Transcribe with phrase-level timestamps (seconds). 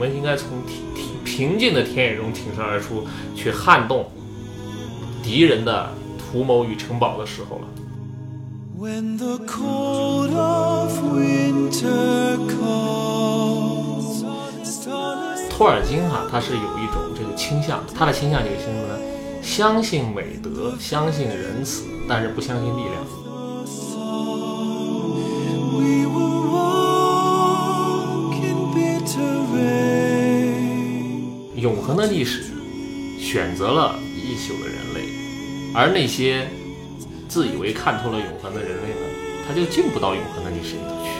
[0.00, 3.06] 就是你们应该从平平平静的田野中挺身而出，
[3.36, 4.10] 去撼动
[5.22, 7.68] 敌人的图谋与城堡的时候了。
[8.78, 14.24] When the cold of winter comes,
[14.64, 18.98] stars 托尔金哈、他是有一种这个倾向，他的倾向就是什么呢？
[19.42, 23.19] 相信美德，相信仁慈，但是不相信力量。
[31.90, 32.44] 恒的历史
[33.18, 35.00] 选择了一宿的人类，
[35.74, 36.46] 而那些
[37.28, 39.00] 自以为看透了永恒的人类呢，
[39.44, 41.10] 他就进不到永恒的历史里头去。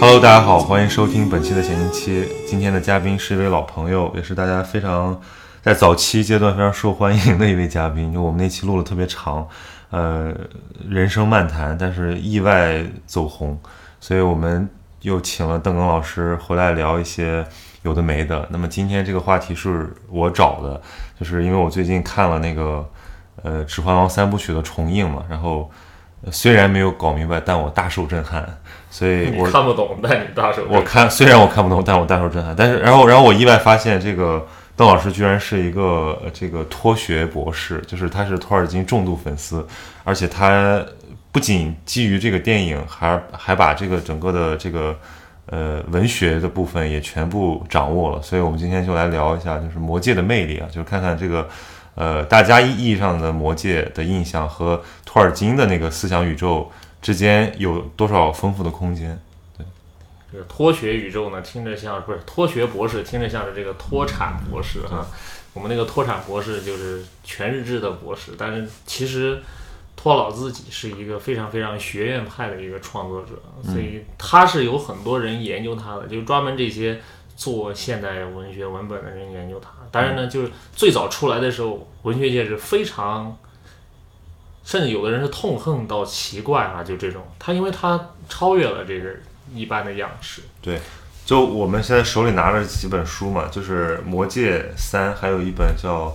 [0.00, 2.24] Hello，大家好，欢迎收听本期的闲情期。
[2.48, 5.20] 今天的嘉宾是一位老朋友，也是大家非常
[5.62, 8.12] 在早期阶段非常受欢迎的一位嘉宾。
[8.12, 9.46] 就我们那期录的特别长，
[9.90, 10.34] 呃，
[10.88, 13.56] 人生漫谈，但是意外走红，
[14.04, 14.68] 所以我们
[15.00, 17.42] 又请了邓耿老师回来聊一些
[17.84, 18.46] 有的没的。
[18.50, 20.78] 那么今天这个话题是我找的，
[21.18, 22.86] 就是因为我最近看了那个
[23.42, 25.70] 呃《指环王》三部曲的重映嘛，然后。
[26.26, 28.48] 呃虽然没有搞明白，但我大受震撼，
[28.90, 32.54] 所以你我看不懂，但你大受我看虽然我看不懂，但我大受震撼。
[32.56, 39.66] 但是，然后，然后我意外发现，这个邓老师居然是一个呃这个脱学博士，就是他是托尔金重度粉丝，
[40.02, 40.82] 而且他
[41.34, 44.96] 不仅基于这个电影，还还把这个整个的这个
[45.46, 48.22] 呃文学的部分也全部掌握了。
[48.22, 51.48] 所以我们今天就来聊一下，就是魔戒的魅力啊，就是看看这个。
[51.96, 56.68] 呃，大家意义上的魔戒的印象和托尔金的那个思想宇宙
[57.00, 59.16] 之间有多少丰富的空间？
[60.32, 65.06] 这个托学宇宙呢，听着像不是托学博士，听着像是这个脱产博士哈。
[65.52, 69.40] 我们那个脱产博士就是全日制的博士，但是其实
[69.96, 73.30] 托老自己是一个非常非常学院派的一个创作者，
[73.62, 77.00] 所以他是有很多人研究他的，就专门这些
[77.36, 79.70] 做现代文学文本的人研究他。
[79.90, 83.36] 当然呢，就是最早出来的时候，文学界是非常。
[84.66, 88.00] 甚至有的人是痛恨到奇怪啊，就这种他，因为他
[88.30, 89.10] 超越了这个
[89.52, 90.40] 一般的样式。
[90.62, 90.80] 对，
[91.26, 96.10] 就我们现在手里拿着几本书嘛，就是《魔戒三》，还有一本叫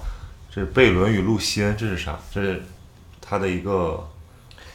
[0.49, 2.19] 这《贝伦与露西恩》，这是啥？
[2.33, 2.63] 这是
[3.29, 4.07] 他的一个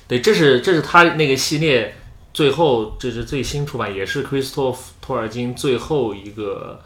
[0.07, 1.97] 对，这是这是他那个系列
[2.33, 6.81] 最后这是最新出版，也是 Christoph 托尔金最后一个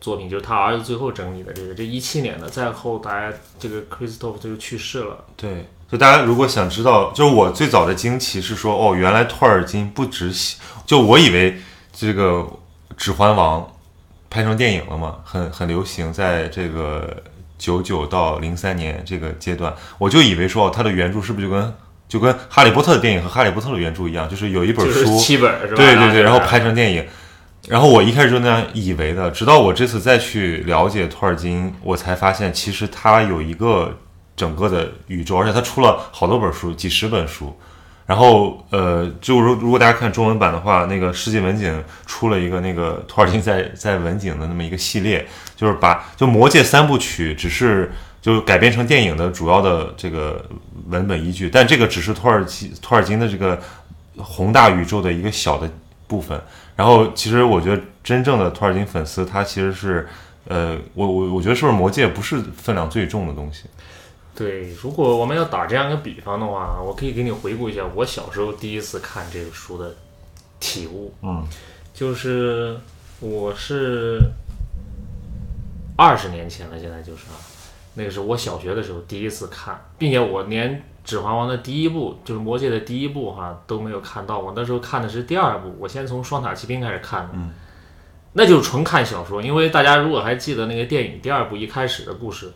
[0.00, 5.24] 作品，就是他儿子最后整理的这个，这一七年的，再后大家这个 Christoph 就去世了。
[5.36, 5.66] 对。
[5.90, 11.56] 就大家如果想知道，就是我最早的惊奇是说，哦，原来托尔金不只写，就我以为
[11.94, 12.40] 这个
[12.94, 13.62] 《指环王》
[14.28, 17.22] 拍成电影了嘛，很很流行，在这个
[17.58, 21.74] 九九到零三年这个阶段，我就以为说，哦，他的原著是不是就跟
[22.08, 25.76] 就跟《哈利波特》的电影和《哈利波特》的原著一样，就是有一本就是书，七本是吧？
[25.76, 27.04] 对对对，然后拍成电影。
[27.68, 33.98] 然后我一开始就那样以为的，直到我这次再去了解托尔金，我才发现其实他有一个
[34.34, 37.54] 整个的宇宙，而且他出了好多本书，几十本书。
[38.08, 47.92] 然后呃，就如如果大家看中文版的话，那个世纪文景出了一个那个托尔金在在文景的那么一个系列，就是把就《魔戒》三部曲只是
[48.22, 50.42] 就改编成电影的主要的这个
[50.88, 53.60] 文本依据，但这个只是托尔金托尔金的这个
[54.16, 55.70] 宏大宇宙的一个小的
[56.06, 56.40] 部分。
[56.76, 60.08] 然后其实我觉得真正的托尔金粉丝，他其实是
[60.46, 63.64] 呃，我我我觉得是不是《魔戒》不是分量最重的东西？
[64.38, 69.92] 对，如果我们要打这样一个比方的话，我可以给你回顾一下我小时候第一次看这个书的
[70.60, 71.12] 体悟。
[71.22, 71.44] 嗯，
[71.92, 72.78] 就是
[73.18, 74.20] 我是
[75.96, 77.34] 二十年前了，现在就是啊，
[77.94, 87.30] 那个是我小学的时候第一次看，并且我连《指环王》的第一部，就是《魔戒》的第一部哈都没有看到，我那时候看的是第二部，我先从《双塔奇兵》开始看的。
[87.34, 87.50] 嗯
[88.34, 92.52] 那就是纯看小说，因为大家如果还记得那个电影第二部一开始的故事，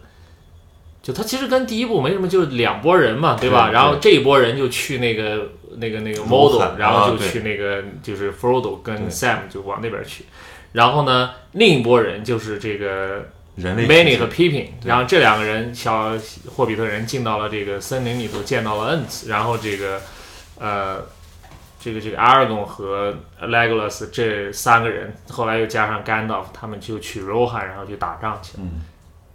[1.02, 3.66] 就他其实跟第一部没什么，就是两拨人嘛，对吧？
[3.66, 10.25] 对然后这一拨人就去那个那个那个 model，然后就去那个就是 Frodo 跟 Sam 就往那边去，
[10.72, 13.26] 然后呢，另一拨人就是这个
[13.56, 16.12] 人类 Many 和 Pippin，然后这两个人小
[16.54, 20.00] 霍比特人进到了这个森林里头，见到了恩茨，然后这个
[20.58, 21.04] 呃。
[21.84, 23.12] 这个这个 Aragorn 和
[23.43, 28.62] Legolas 这三个人，后来又加上 Gandalf，他们就去 Rohan，然后去打仗去了。
[28.62, 28.82] 嗯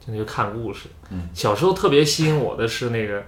[0.07, 0.88] 就那就看故事。
[1.09, 1.27] 嗯。
[1.33, 3.24] 小时候特别吸引我的是那个，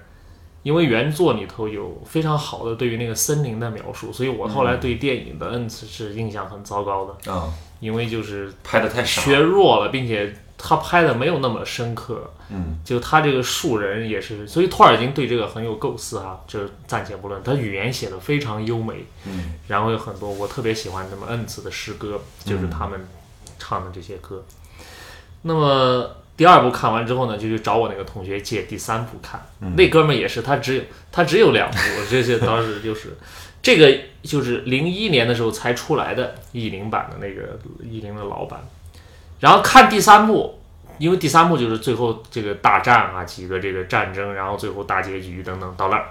[0.64, 23.00] 因为原作里头有非常好的对于那个森林的描述，所以我后来对电影的恩赐是印象很糟糕的，啊，因为就是拍的太傻，削弱了，并且他拍的没有那么深刻，嗯，就他这个树人也是，所以托尔金对这个很有构思啊，这暂且不论，他语言写的非常优美，嗯，然后有很多我特别喜欢什么恩赐的诗歌，就是他们
[23.58, 24.44] 唱的这些歌。
[25.42, 29.46] 那么第二部看完之后呢，就去找我那个同学借第三部看，
[29.76, 31.78] 那哥们儿也是，他只有他只有两部，
[32.10, 33.18] 这些当时就是
[33.62, 38.62] 这个就是零一年的时候才出来的译林版的那个译林的老版，
[39.42, 40.62] 然后看第三部，
[40.98, 46.06] 因为第三部就是最后这个大战啊，几个这个战争，然后最后大结局等等到那儿，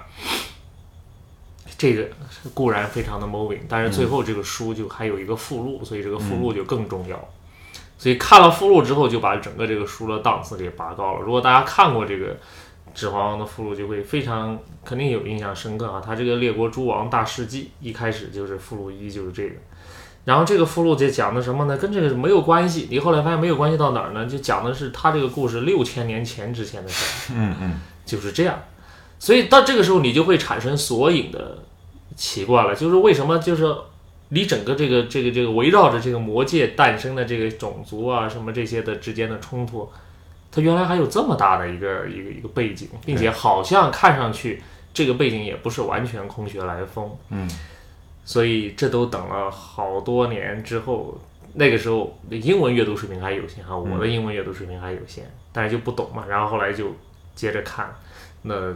[1.75, 2.07] 这个
[2.53, 7.17] 固然非常的 moving，但是最后这个书就还有一个附录，所以这个附录就更重要。
[7.99, 11.19] 所以看了附录之后，就把整个这个书的档次给拔高了。
[11.19, 12.33] 如果大家看过这个
[12.95, 16.01] 《指环王》的附录，就会非常肯定有印象深刻啊。
[16.03, 19.55] 他这个列国诸王大事记一开始就是附录一，就是这个。
[20.23, 21.77] 然后这个附录就讲的什么呢？
[21.77, 22.87] 跟这个没有关系。
[22.89, 24.25] 你后来发现没有关系到哪儿呢？
[24.25, 27.35] 就讲的是他这个故事六千年前之前的事儿。
[27.35, 28.57] 嗯嗯，就是这样。
[29.17, 31.57] 所以到这个时候，你就会产生索引的
[32.15, 33.75] 奇怪了，就是为什么就是
[34.29, 39.89] 你整个这个这个这个围绕着这个魔界诞生的这个种族啊什么这些的之间的冲突，
[40.51, 44.61] 它原来还有这么大的一个一个一个背景，并且好像看上去
[44.93, 47.09] 这个背景也不是完全空穴来风。
[47.29, 47.49] 嗯，
[48.23, 51.19] 所以这都等了好多年之后。
[51.51, 56.95] 那个时候英文阅读水平还有限哈，我的英文阅读水平还有限，但是就不懂嘛，然后后来就
[57.33, 57.91] 接着看，
[58.43, 58.71] 那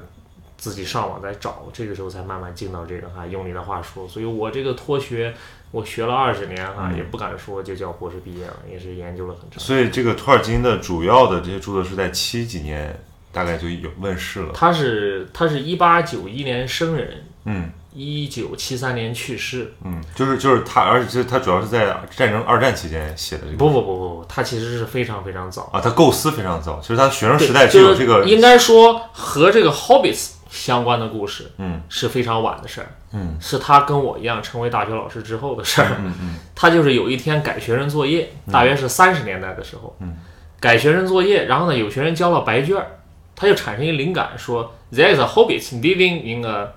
[0.57, 3.25] 自己上网再找，这个时候才慢慢进到这个哈。
[3.25, 5.33] 用你的话说，所以我这个脱学，
[5.71, 9.59] 我学了二十年哈，也不敢说就叫博士毕业了，也是研究了很长。
[9.59, 12.97] 所以这个托尔金的主要的这些著作是在七几年
[13.31, 14.53] 大概就有问世了。
[14.53, 19.71] 他是他是一八九一年生人，嗯一九七三年去世。
[19.83, 23.57] 嗯，就是就是他，而且就是他主要是在战争二战期间写的这个。
[23.57, 25.69] 不不不不不，他其实是非常非常早。
[25.73, 31.81] 啊，他构思非常早，其实他学生时代对就有这个应该说和这个 Hobbits 相关的故事，嗯。
[31.89, 33.35] 是非常晚的事儿，嗯。
[33.41, 35.97] 是他跟我一样成为大学老师之后的事儿。
[35.99, 40.15] 嗯嗯他就是有一天改学生作业，大约是三十年代的时候，嗯。
[40.59, 42.99] 改学生作业，然后呢，有学生交了白卷儿，
[43.35, 46.67] 他就产生一灵感，说 There is a hobbit living in a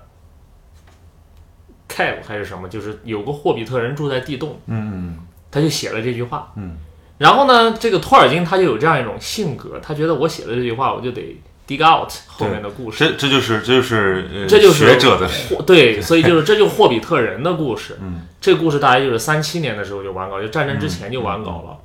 [1.87, 5.19] cave 还是什么，就是有个霍比特人住在地洞，嗯
[5.51, 6.51] 他就写了这句话。
[6.55, 6.77] 嗯。
[7.17, 11.35] 然后呢，这个托尔金他就有这样一种性格，他觉得我写了这句话，我就得
[11.67, 13.05] dig out 后面的故事。
[13.05, 15.29] 这这就是这就是呃这就是学者的
[15.63, 17.97] 对，所以就是这就是霍比特人的故事。
[18.01, 21.77] 嗯，这个故事大概就是三七年的时候就完稿，就战争之前就完稿了。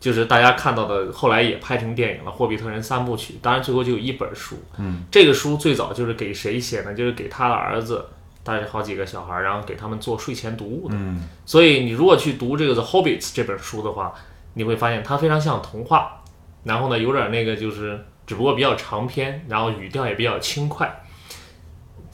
[0.00, 3.34] 就是大家看到的，后来也拍成电影了，《霍比特人》三部曲。
[3.42, 4.56] 当然最后就有一本书。
[4.78, 6.94] 嗯，这个书最早就是给谁写呢？
[6.94, 8.06] 就是给他的儿子，
[8.44, 10.94] 带着好几个小孩儿，然后给他们做睡前读物的。
[10.96, 14.14] 嗯所以你如果去读这个《The Hobbits》这本书的话，
[14.54, 16.22] 你会发现它非常像童话，
[16.62, 21.02] 然后呢有点那个就是，只不过比较长篇，然后语调也比较轻快。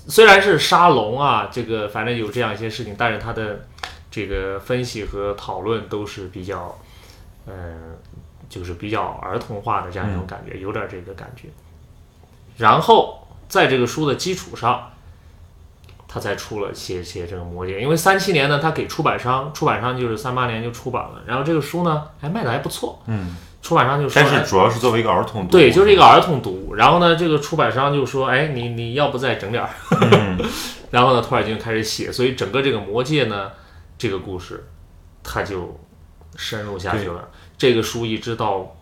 [0.06, 3.66] 虽然是沙龙啊，这个反正有这样一些事情，但是他的
[4.10, 6.78] 这个分析和讨论都是比较，
[7.46, 7.96] 嗯、
[8.48, 11.48] 就是比较儿童化的这样一种感觉，有点这个感觉。
[12.56, 14.92] 然后在这个书的基础上，
[16.06, 23.34] 他才出了写写这个《魔戒》，因为三七年呢，他给出版商，出版商就是三八年就出版了，然后这个书呢还卖的还不错，嗯，
[23.64, 26.74] 出版商就说，但哎是主要是作为一个儿童读物，对，就是一个儿童读物。
[26.74, 29.70] 然后呢，这个出版商就说：“哎，你你要不再整点儿？”
[30.12, 30.38] 嗯
[30.92, 33.50] 然后呢，托尔金就开始写，所以整个这个魔戒呢，
[33.96, 34.66] 这个故事，
[35.22, 35.80] 他就
[36.36, 37.26] 深入下去了。
[37.56, 38.76] 这个书一直到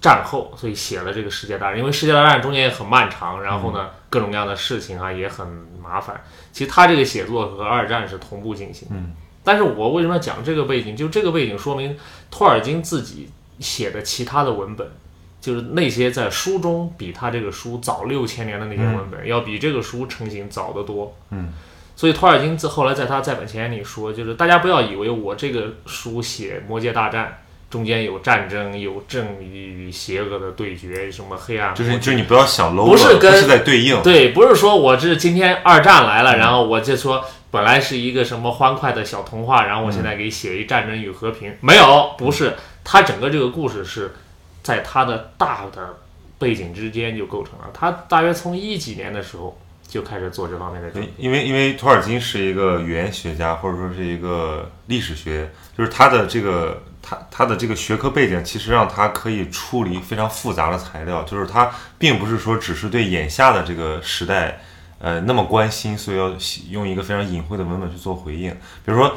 [0.00, 5.46] 战后，所以写了这个世界大战，因为世界大战中间也很漫长，然后呢，各种各样的事情啊也很
[5.82, 6.18] 麻烦。
[6.52, 8.88] 其实他这个写作和二战是同步进行。
[8.90, 9.12] 嗯，
[9.44, 10.96] 但是我为什么要讲这个背景？
[10.96, 11.94] 就这个背景说明
[12.30, 14.90] 托尔金自己写的其他的文本。
[15.38, 21.14] 就是那些在书中比他这个书早六千年的那些文本，要比这个书成型早得多。
[21.30, 21.52] 嗯，
[21.94, 27.38] 所以托尔金自后来在他在本前言里说，就是大家不要以为我这个书写魔界大战
[27.70, 42.54] 中间有战争、有正义与邪恶的对决，什么黑暗就是就是你不要想 low，不是跟不是在对应，对，不是说我这今天二战来了，然后我就说本来是一个什么欢快的小童话，然后我现在给写一战争与和平，没有，不是，
[42.88, 44.14] 它整个这个故事是
[44.62, 45.96] 在它的大的
[46.38, 47.68] 背景之间就构成了。
[47.74, 50.88] 他大约从一几年的时候就开始做这方面的。
[51.16, 64.60] 因为因为托尔金是一个语言学家，或者说是一个历史学，就是他的这个他他的这个学科背景，其实让他可以处理非常复杂的材料，就是他并不是说只是对眼下的这个时代，
[64.98, 66.32] 呃那么关心，所以要
[66.70, 68.50] 用一个非常隐晦的文本去做回应。
[68.84, 69.16] 比如说，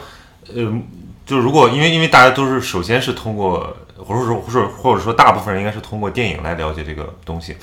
[0.55, 0.81] 呃，
[1.29, 7.55] 就如果因为因为大家都是首先是通过或者说或者或者说大部分人应该是通过电影来了解这个东西，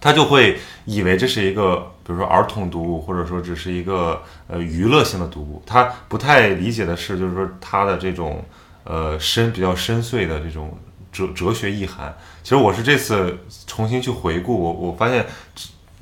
[0.00, 8.44] 他就会以为这是一个比如说儿童读物，或者说只是一个呃娱乐性的读物，他不太理解的是就是说他的这种
[8.82, 10.76] 呃深比较深邃的这种
[11.12, 12.12] 哲哲学意涵。
[12.42, 13.38] 其实我是这次
[13.68, 15.24] 重新去回顾，我我发现，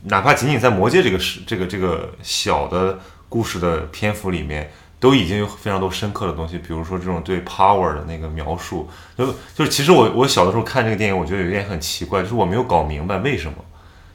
[0.05, 2.99] 哪怕仅仅在《魔戒》这个是这个这个小的
[3.29, 4.73] 故事的篇幅里面，
[5.07, 13.59] 都已经有非常多深刻的东西，比如说这种对 power 的那个描述，就就是其实我我小的时候看这个电影，我觉得有一点很奇怪，就是我没有搞明白为什么，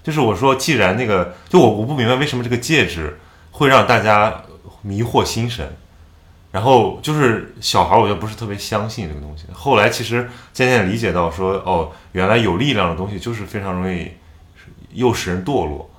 [0.03, 3.17] 就是我说既然那个就我我不明白为什么这个戒指
[3.51, 4.43] 会让大家
[4.81, 5.73] 迷惑心神。
[6.51, 9.45] 然后就是小孩，我觉得不是特别相信这个东西。
[9.53, 14.11] 后来其实渐渐理解到说，哦，原来有力量的东西就是非常容易
[14.91, 15.89] 诱使人堕落。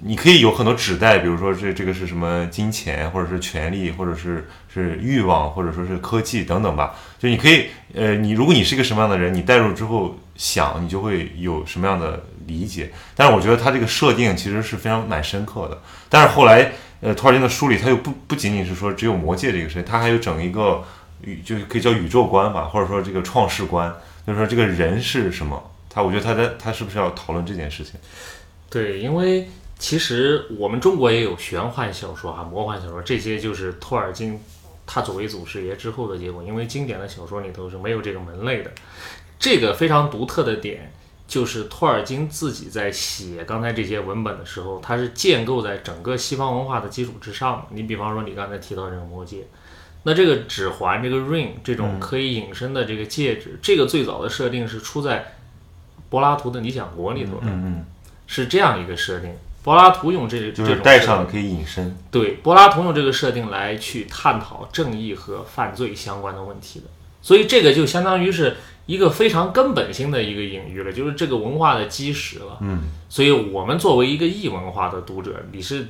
[0.00, 6.94] 你可以有很多指代，比如说这这个是什么金钱，或者是权力，或者是是欲望，或者说是科技等等吧。
[7.18, 12.92] 就你可以，呃，你如果你是一个什么样的人，你带入之后想，你就会有什么样的理解。
[13.14, 15.80] 但是我觉得他这个设定其实是非常蛮深刻的。
[16.08, 20.84] 但是后来，呃，托尔金的书里他又不不仅仅是说只有魔戒这个事情，他还有整一个
[21.22, 23.90] 宇，就是可以叫宇宙观吧，或者说这个创世观，
[24.26, 25.70] 就是说这个人是什么。
[25.88, 27.94] 他我觉得他在他是不是要讨论这件事情？
[28.68, 29.48] 对，因为
[29.78, 34.40] 其实我们中国也有玄幻小说啊、魔幻小说，这些就是托尔金
[34.86, 36.42] 他作为祖师爷之后的结果。
[36.42, 38.70] 因为经典的小说里头是没有这个门类的，
[39.38, 40.92] 这个非常独特的点
[41.26, 47.66] 就是托尔金自己在写刚才这些文本的时候，他是建构在整个西方文化的基础之上的。
[47.70, 49.46] 你比方说你刚才提到这个魔戒，
[50.04, 55.34] 那这个指环这个 ring 这种可以隐身的这个戒指，这个最早的设定是出在
[56.08, 57.46] 柏拉图的《理想国》里头的。
[57.46, 57.84] 嗯
[58.26, 59.30] 是这样一个设定。
[59.64, 61.96] 柏拉图用这嗯，这就是戴上可以隐身。
[62.10, 66.84] 对，柏拉图用这个设定来去探讨正义和犯罪相关的问题的，
[67.22, 72.58] 所以这个就相当于是一个非常根本性的一个隐喻了，就是这个文化的基石了。
[72.60, 75.88] 嗯，所以我们作为一个异文化的读者，你是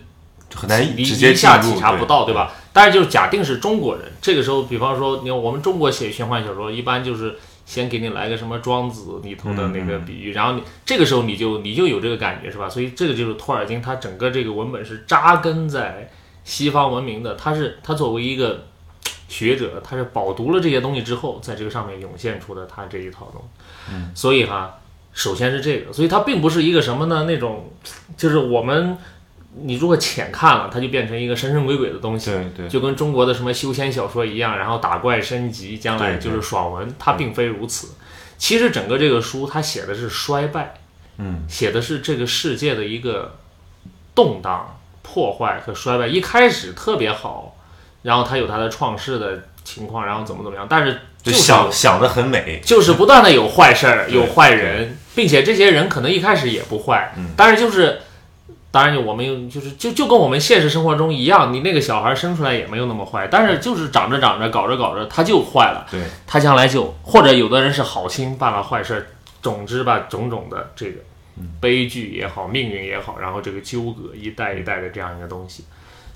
[0.54, 2.52] 很难你直接一下体察不到，对吧？
[2.72, 7.34] 但是就是假定是中国人，这个时候，比方说，你看我们中国写玄幻小说，一般就是
[7.66, 12.68] 先给你来个什么庄子里头的那个比喻，然后你这个时候你就你就有这个感觉，是吧？
[12.68, 16.10] 所以这个就是托尔金他整个这个文本是扎根在
[16.44, 18.66] 西方文明的，他是他作为一个
[19.28, 23.92] 学者，他是饱读了这些东西之后，在这个上面涌现出的他这一套东西。
[23.92, 24.78] 嗯，所以哈，
[25.12, 27.24] 首先是这个，所以他并不是一个什么呢？
[27.24, 27.72] 那种
[28.16, 28.98] 就是我们
[29.62, 32.30] 你如果浅看了，它就变成一个神神鬼鬼的东西。
[32.30, 37.94] 对对，就跟中国的什么修仙小说一样，然后打怪升级，将来就是爽文，它并非如此。
[38.36, 40.74] 其实整个这个书，它写的是衰败，
[41.18, 43.36] 嗯，写的是这个世界的一个
[44.14, 46.06] 动荡、破坏和衰败。
[46.08, 47.56] 一开始特别好，
[48.02, 52.60] 然后它有它的创世的情况，然后怎么怎么样，但是就是想想的很美。
[52.64, 58.00] 就是不断的有坏事儿，有坏人，并且这些人可能一开始也不坏，嗯但是就是，
[58.74, 69.06] 当然就我们用就是就就跟我们现实生活中一样，你那个小孩生出来也没有那么坏，但是就是长着长着，搞着搞着他就坏了，对，他将来就或者有的人是好心办了坏事儿，
[69.40, 70.98] 总之吧，种种的这个
[71.60, 75.64] 悲剧也好，命运也好，然后这个纠葛一代一代的这样一个东西。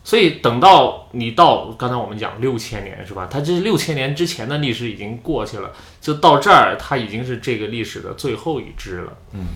[0.03, 3.29] 所以等到你到刚才我们讲六千年是吧？
[3.31, 9.47] 它这六千年之前的历史已经过去了，就到这儿，它已经是这个历史的最后一支了，嗯，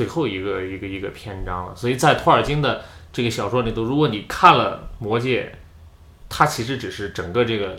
[0.00, 1.76] 最后一个一个一个篇章了。
[1.76, 5.52] 所以在托尔金的这个小说里头，如果你看了《魔戒》，
[6.30, 7.78] 它其实只是整个这个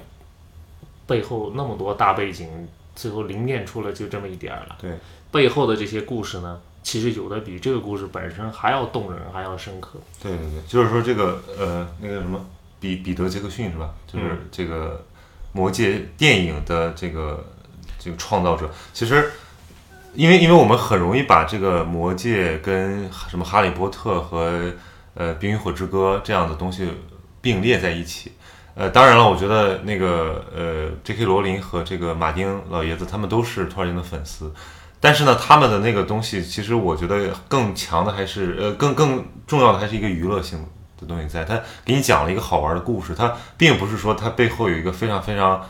[1.07, 2.47] 背后那么多大背景，
[2.95, 4.77] 最后凝练出了就这么一点儿了。
[4.79, 4.91] 对，
[5.31, 9.99] 背后的这些故事呢，其实有的比这个故事本身还要动人，还要深刻。
[10.21, 12.45] 对对对，就是说这个呃那个什么
[12.79, 13.95] 彼彼得杰克逊是吧？
[14.05, 15.03] 就是嗯这个
[15.53, 17.43] 魔戒电影的这个
[17.97, 19.31] 这个创造者，其实。
[20.13, 24.71] 因为因为我们很容易把这个魔戒跟什么哈利波特和
[25.13, 26.89] 呃冰与火之歌这样的东西
[27.39, 28.33] 并列在一起，
[28.75, 31.23] 呃，当然了，我觉得那个呃 J.K.
[31.23, 34.53] 罗琳和这个马丁老爷子他们都是托尔金的粉丝，
[34.99, 40.59] 但是呢，他们的那个东西，其实我觉得更强的还是呃更更重要的还是一个娱乐性
[40.99, 45.65] 的东西在，他给你讲了一个好玩的故事，他并不是说它背后有一个非常非常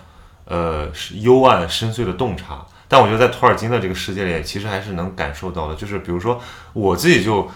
[0.45, 0.87] 呃
[1.21, 2.65] 幽暗深邃的洞察。
[2.91, 5.75] 但我觉得在托尔金的这个世界里，其实还是能感受到的。
[5.75, 6.37] 就是比如说，
[6.73, 7.49] 我自己就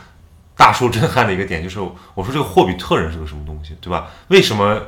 [0.56, 1.78] 大受震撼的一个点，就是
[2.14, 4.08] 我说这个霍比特人是个什么东西，对吧？
[4.30, 4.82] 为什么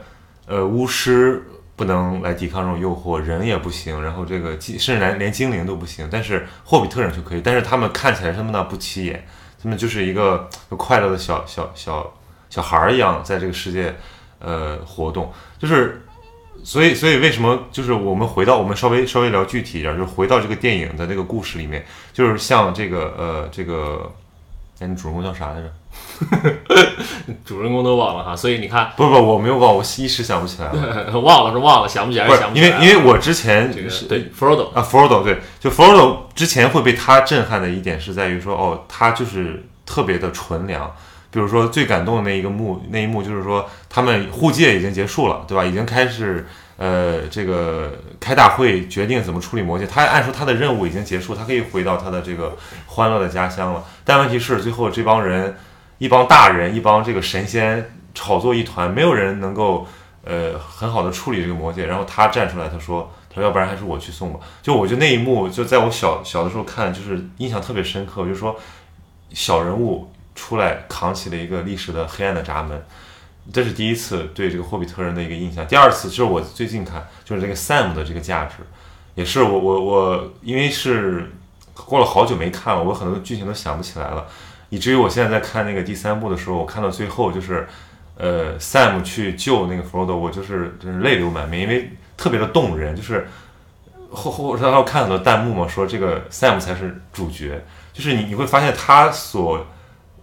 [0.46, 1.44] 呃巫师
[1.76, 7.42] 不能来抵抗这种诱惑，人也不行，然后这个甚至连连精灵都不行，但是霍比特人就可以？
[7.42, 9.28] 但是他们看起来这么的不起眼，
[9.62, 12.10] 他们就是一个快乐的小小小
[12.50, 13.94] 小孩儿一样，在这个世界
[14.40, 16.04] 呃活动，就是。
[16.68, 24.12] 所以，所以为什么就是我们回到我们稍微稍微聊具体一点，就是回到这个电影的那个故事里面，就是像这个呃这个，
[24.82, 25.72] 哎，你主人公叫啥来着？
[27.46, 31.10] 主人公都忘了哈，所以你看，不不，我没有忘，我一时想不起来了。
[31.22, 32.68] 忘了是忘了，想不起来是是想不起来。
[32.68, 40.94] 因为因为我之前这个是对 Frodo 啊，Frodo 对，就 Frodo 之前会被他震撼的一点是在于说，哦，他就是特别的纯良。
[41.38, 45.64] 比如说最感动的那一个幕，那一幕就是说他们互戒已经结束了，对吧？
[45.64, 49.86] 已经开始呃这个开大会决定怎么处理魔戒。
[49.86, 53.84] 他按说他的任务已经结束，他可以回到他的这个欢乐的家乡了。
[54.04, 55.56] 但问题是最后这帮人，
[56.00, 59.86] 一帮大人，一帮这个神仙炒作一团，没有人能够
[60.24, 61.86] 呃很好的处理这个魔戒。
[61.86, 63.14] 然后他站出来，他说。
[63.30, 68.24] 他说：“要不然还是我去送吧。”就我觉得那一幕，就在我小小的时候看，就是印象特别深刻。
[68.24, 68.56] 我就说，
[69.30, 72.82] 小人物出来扛起了一个历史的黑暗的闸门，
[73.52, 75.68] 这是第一次对这个霍比特人的一个印象。
[75.68, 78.58] 第二次就是我最近看，就是这个 Sam 的这个价值，
[79.16, 81.32] 也是我我我因为是
[81.74, 84.28] 过了好久没看了，我很多剧情都想不起来了，
[84.70, 87.68] 以至于我现在在看那个第三部的时候，我看到最后就是，
[88.16, 93.28] 呃，Sam 去救那个 Frodo，我就是真是泪流满面，因为特别的动人，就是
[94.12, 99.66] 后后然后看很多弹幕嘛，说这个 Sam 才是主角，就是你你会发现他所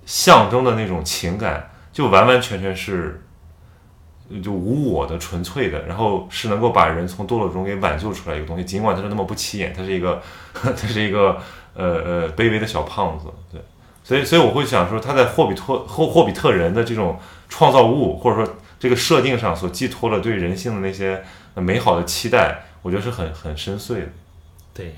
[0.07, 3.25] 象征的那种情感，就完完全全是
[4.43, 8.65] 就无我的、纯粹的，然后是能够把人从堕落中给挽救出来一个东西。
[8.65, 11.39] 尽管他是那么不起眼，他是一个 他是一个
[11.75, 13.61] 呃呃卑微的小胖子，对。
[14.03, 17.19] 所以所以我会想说，他在霍比特霍霍比特人的这种
[17.49, 24.09] 创造物，或者说这个设定上所寄托了对人性的那些美好的期待，我觉得是很很深邃的。
[24.75, 24.95] 对，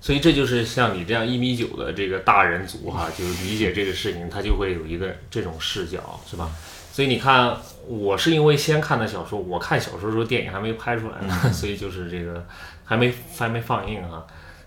[0.00, 6.50] 所以这就是像你这样一米九的这个大人族哈，就是理解这个事情，他就会有一个这种视角，是吧？
[6.92, 12.44] 所以你看，我是因为先看的小说，我看小说的时候电影还没拍出来呢， 所以就是这个
[12.84, 14.26] 还没还没放映哈，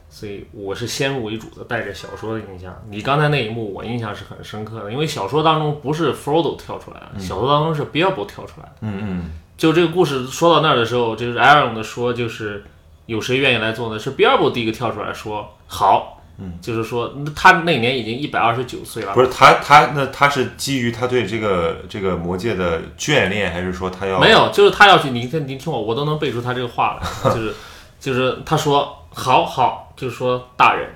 [0.10, 2.74] 所以我是先入为主的，带着小说的印象。
[2.90, 8.76] 你刚才那一幕，我印象是很深刻的，因为小说当中不是 Frodo 跳出来的，小说当中是 Bilbo 跳出来的。
[8.82, 12.64] 嗯嗯，就这个故事说到那儿的时候，就是 Aaron 的说，就是
[13.06, 14.00] 有谁愿意来做呢？
[14.00, 27.54] 是 Bilbo 第一个跳出来说好，嗯，就是说他那年已经一百二十九岁了，不是他他那他是基于他对这个这个魔界的眷恋，还是说他要没有，就是他要去，你听你听我，我都能背出他这个话来， 就是
[28.00, 30.90] 就是他说好好，就是说大人，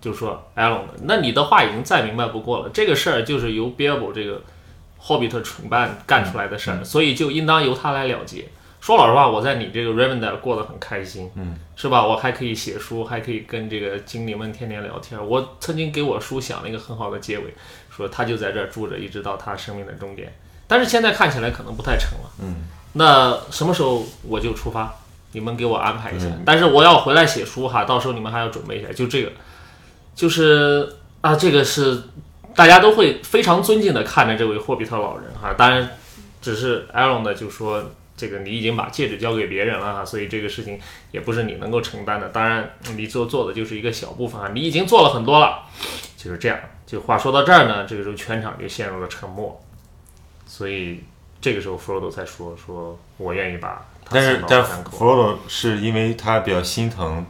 [0.00, 4.42] 就是说 Aaron 的，那你的话已经再明白不过了，这个事儿就是由 Bilbo 这个
[4.96, 8.46] 霍比特蠢蛋干出来的事儿，所以就应当由他来了结。
[8.88, 12.06] 说老实话，我在你这个 Rivendell 过得很开心，嗯，是吧？
[12.06, 15.22] 我还可以写书，还可以跟这个精灵们天天聊天。
[15.28, 17.54] 我曾经给我书想了一个很好的结尾，
[17.94, 20.32] 说他就在这儿住着，一直到他生命的终点。
[20.66, 24.94] 但是现在看起来可能不太成了，嗯，那什么时候我就出发？
[25.32, 26.24] 你们给我安排一下。
[26.46, 28.90] 但是我要回来写书哈，到时候你们还要准备一下。
[28.90, 29.30] 就这个，
[30.14, 32.04] 就是啊，这个是
[32.56, 35.52] 大家都会非常尊敬的看着这位霍比特老人哈。
[35.52, 35.90] 当然，
[36.40, 37.84] 只是 Aaron 呢就说
[38.18, 40.78] 这个你已经把戒指交给别人了哈，所以这个事情
[41.12, 42.28] 也不是你能够承担的。
[42.28, 45.62] 当然，你做做的就是一个小部分啊，你已经做了很多了，
[46.16, 46.58] 就是这样。
[46.84, 49.58] 就话说到这儿呢，这个时候全场就陷入了沉默。
[50.46, 51.04] 所以
[51.40, 57.24] 这个时候弗罗多才说说我愿意把但是但弗罗多是因为他比较心疼，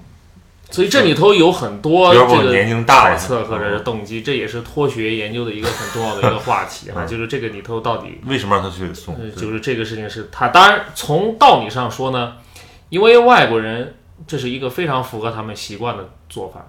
[0.70, 9.14] 所以这里头有很多这个年龄大了揣测或者是动机，这也是脱学研究的一个很重要的一个话题哈， 就是这个里头到底为什么让他去送？
[9.14, 12.34] 呃，就是这个事情是他，当然从道理上说呢，
[12.90, 13.94] 因为外国人
[14.26, 16.66] 这是一个非常符合他们习惯的做法，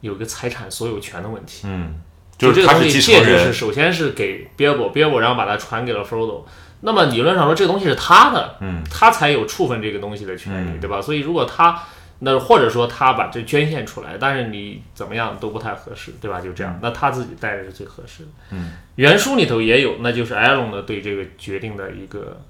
[0.00, 1.62] 有个财产所有权的问题。
[1.66, 1.94] 嗯，
[2.38, 6.42] 就这个东西戒指是首先是给 Bilbo，Bilbo 然后把它传给了 Frodo。
[6.82, 11.00] 那么理论上说，这个东西是他的，嗯，他才有处分这个东西的权利，嗯对吧？
[11.02, 11.80] 所以如果他
[12.24, 16.40] 那或者说他把这捐献出来，但是你怎么样都不太合适，对吧？
[16.40, 18.28] 就这样，那他自己带着是最合适的。
[18.50, 22.40] 嗯，原书里头也有，那就是 Aaron 的对这个决定的一个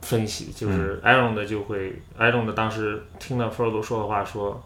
[0.00, 4.64] 分析，就是 Aaron 的就会、Aaron 的当时听到 Frodo 说的话说，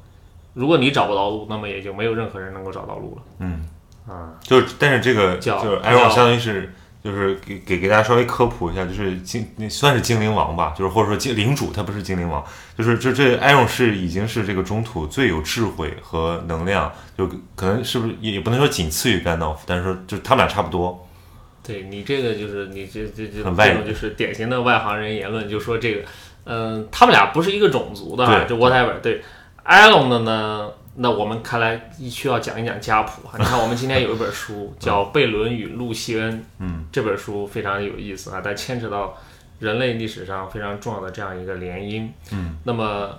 [0.54, 3.22] 如果你找不到路，那么也就没有任何人能够找到路了。
[3.40, 3.66] 嗯，
[4.06, 6.72] 啊，就是但是这个叫就是艾隆相当于是。
[7.02, 12.44] 就是给给给大家稍微科普一下，就是精那算是精灵王吧，就是或者说精领主，他不是精灵王，
[12.76, 21.06] 就是这这艾荣是已经是这个中土最有智慧和能量，就可能是不是也也不能说仅次于甘道夫，但是说就是他们俩差不多。
[21.62, 26.02] 对你这个就是你这这这这种就是典型的外行人言论，就说这个，
[26.44, 28.98] 嗯、他们俩不是一个种族的啊，就 whatever。
[29.02, 29.22] 对，
[29.64, 33.38] 艾隆的呢，那我们看来需要讲一讲家谱哈。
[33.38, 39.16] 你看， 我们今天有一本书叫《贝伦与路西恩》，嗯，这本书非常有意思啊，它牵扯到
[39.60, 42.08] 人类历史上非常重要的这样一个联姻。
[42.32, 43.18] 嗯，那么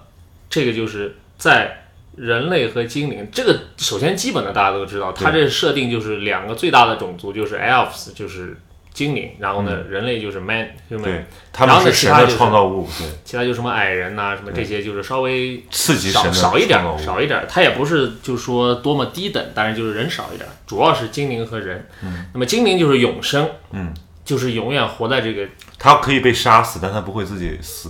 [0.50, 1.86] 这个就是在
[2.18, 8.58] 人类和精灵，这个首先基本的大家都知道，它这设定就是两个最大的种族就是 elves，就是
[9.00, 17.40] 精灵，然后呢，人类就是 man human，对，他们是神的创造物，对，其他就什么矮人呐、什么这些就是稍微刺激少少一点少一点。
[17.40, 17.46] 儿。
[17.48, 21.88] 它也不是就是说多么低等，但是就是人少一点儿，主要是精灵和人。
[22.04, 23.94] 嗯，那么精灵就是永生，嗯，
[24.26, 27.90] 就是永远活在这个，他可以被杀死，但他不会自己死。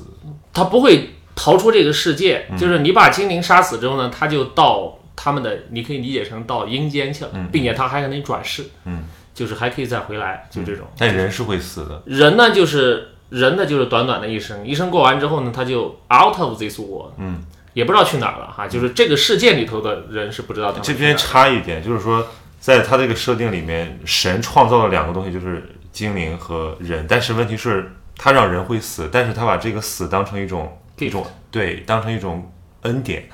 [0.54, 2.45] 他不会逃出这个世界。
[2.52, 2.56] 嗯。
[2.56, 9.04] 就是你把精灵杀死之后呢，他就到他们的，你可以理解成到阴间去了，并且他还可能转世，嗯，
[9.39, 10.86] 就是还可以再回来，就这种。
[10.97, 17.41] 但人是会死的，人呢，就是人呢，就是短短的一生，一生过完之后呢，他就 out of this world，嗯，
[17.73, 18.67] 也不知道去哪儿了哈。
[18.67, 22.28] 就是这个世界里头的人是不知道他们这边差一点，就是说，
[22.60, 27.06] 在他这个设定里面，神创造了两个东西，就是精灵和人。
[27.08, 33.30] 但是问题是，他让人会死，但是他把这个死当成一种一种对，当成一种恩典。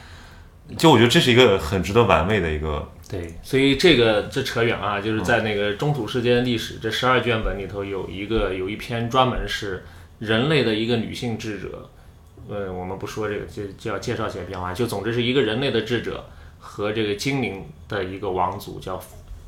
[0.78, 9.86] 就我觉得这是一个很值得玩味的一个，对，所以这个这扯远啊，就是在那个中土世界历史这十二卷本里头有一个有一篇专门是
[10.18, 11.90] 人类的一个女性智者，
[12.50, 16.26] 呃，我们不说这个，就就要介绍起来变化，就总之是一个人类的智者
[16.60, 19.00] 和这个精灵的一个王族叫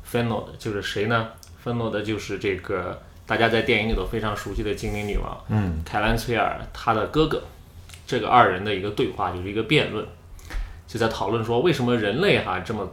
[0.04, 1.30] 芬诺的，就是谁呢？
[1.60, 7.42] 芬诺的就是这个大家在电影里头非常熟悉的精灵女王，嗯，凯兰崔尔她的哥哥，
[8.06, 10.06] 这个二人的一个对话就是一个辩论，
[10.86, 12.88] 就在讨论说为什么人类哈这么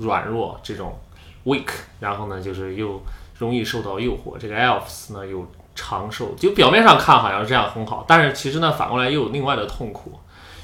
[0.00, 0.98] 软弱，这种
[1.44, 1.68] weak，
[2.00, 3.00] 然后呢就是又
[3.38, 10.12] 容易受到诱惑，这个 elves 呢又长寿，就表面上看好像是这样很好，但是其实呢反过来又有另外的痛苦。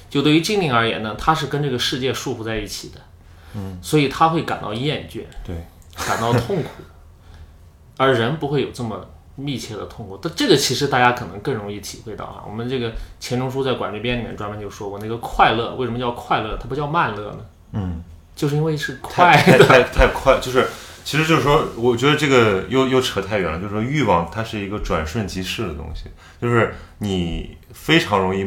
[0.09, 3.01] 就对于精灵而言呢，它是跟这个世界束缚在一起的，
[3.55, 5.57] 嗯，所以他会感到厌倦，对，
[6.07, 6.69] 感到痛苦，
[7.97, 10.17] 而人不会有这么密切的痛苦。
[10.23, 12.45] 但这个其实大家可能更容易体会到啊。
[12.47, 16.57] 我们这个钱钟书在《管制编》里面专门就说过，那个快乐为什么叫快乐？
[16.57, 17.39] 它不叫慢乐呢？
[17.73, 18.03] 嗯，
[18.37, 19.67] 就是因为是快太太。
[19.67, 20.69] 太太快，就是
[21.03, 23.59] 其实就是说，我觉得这个又又扯太远了。
[23.59, 26.05] 就是说，欲望它是一个转瞬即逝的东西，
[26.41, 28.47] 就是你非常容易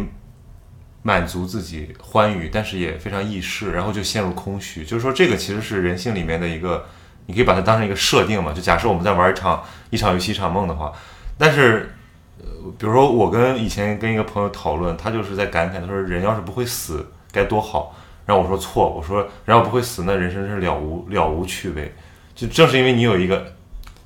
[1.02, 4.86] 满足自己欢愉，但是也非常易逝，然后就陷入空虚。
[4.86, 6.86] 就是说，这个其实是人性里面的一个，
[7.26, 8.54] 你可以把它当成一个设定嘛。
[8.54, 10.94] 就假设我们在玩一场一场游戏一场梦的话，
[11.38, 11.94] 但是。
[12.42, 12.46] 呃
[12.78, 17.94] 比如说，我跟以前跟一个朋友讨论，他就是在感慨，他说人要是不会死该多好。
[18.30, 21.92] 然后我说错，我说然后不会死，那人生是了无了无趣味。
[22.36, 23.56] 就正是因为你有一个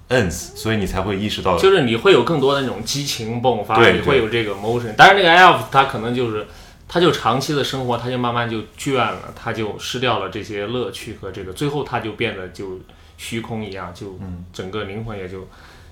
[0.07, 4.93] ends，所以你才会意识到，就是你会有更多的那种激情迸发，对你会有这个 motion。
[4.95, 6.47] 但是那个 elf 他可能就是，
[6.88, 12.79] 他就长期的生活，他就慢慢就倦了，他就失掉了这些乐趣和这个，最后他就变得就
[13.17, 15.45] 虚空一样，就嗯整个灵魂也就，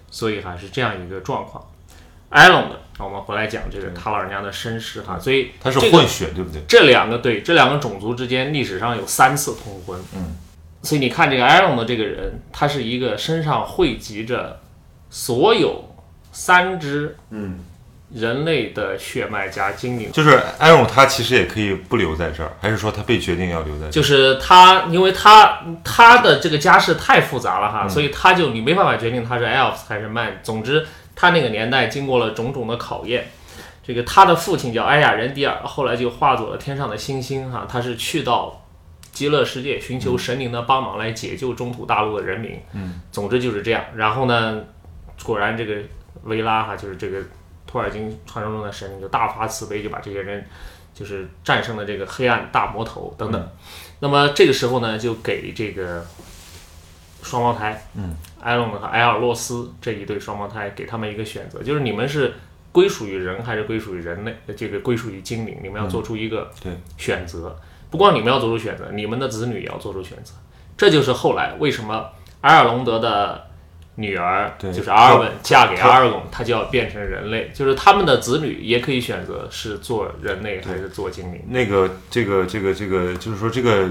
[0.09, 1.61] 所以还是这样一个状况。
[2.31, 6.61] 艾隆的，我们回来讲这个他老人家的身世哈，所以他是这个混血，对不对？
[6.67, 10.35] 这两个对这两个种族之间历史上有三次通婚，嗯，
[10.81, 14.61] 所以你看这个艾隆的这个人，他是一个身上汇集着
[15.09, 15.93] 所有
[16.31, 17.59] 三支嗯，
[18.13, 23.91] 人类的血脉加精灵，就是艾荣他其实也可以不留在这儿，还是说他被决定要留在这儿？
[23.91, 30.39] 就是他，因为他他的这个家世太复杂了嗯哈，所以他就你没办法决定他是 Elves 还是 man。
[30.41, 30.85] 总之，
[31.21, 33.27] 他那个年代经过了种种的考验。
[33.83, 38.65] 这个他的父亲叫埃亚人迪尔，后来就化作了天上的星星哈，他是去到
[39.11, 42.59] 极乐世界寻求神灵的帮忙来解救中土大陆的人民。
[42.73, 43.83] 嗯，总之就是这样。
[43.95, 44.63] 然后呢，
[45.23, 45.75] 果然这个
[46.23, 47.21] 维拉哈就是这个
[47.67, 50.43] 托尔金传说中的神灵，就大发慈悲，就把这些人
[50.93, 53.49] 就是战胜了这个黑暗大魔头等等。
[53.99, 56.03] 那么这个时候呢，就给这个
[57.21, 62.33] 双胞胎，嗯，埃隆和埃尔洛斯这一对双胞胎，给他们一个选择，就是你们是
[62.71, 64.35] 归属于人还是归属于人类？
[64.55, 66.51] 这个归属于精灵，你们要做出一个
[66.97, 67.55] 选择。
[67.89, 70.33] 不光你们要做出选择，你们的子女也要做出选择。
[70.77, 72.09] 这就是后来为什么
[72.41, 73.47] 埃尔隆德的
[73.95, 81.41] 女儿就是阿尔文嫁给阿尔贡，她就要变成人类，就是他们的子女也可以选择是做人类还是做精灵。
[81.49, 83.89] 那个这个这个这个，就是说这个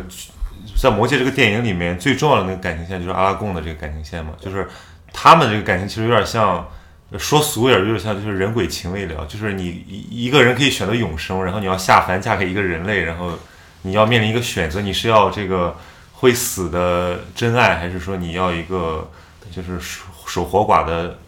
[0.76, 4.68] 在《魔戒》这个电影里面最重要的那个感情线就是阿拉贡的这个感情线嘛，就是
[5.12, 6.66] 他们这个感情其实有点像。
[7.18, 13.32] 说俗一点，有点像就是人鬼情未了，就是你一一个人可以选择永生，然后你要下凡嫁给一个人类，然后
[13.82, 15.76] 你要面临一个选择，你是要这个
[16.12, 19.10] 会死的真爱，还是说你要一个
[19.50, 21.18] 就是守守活寡的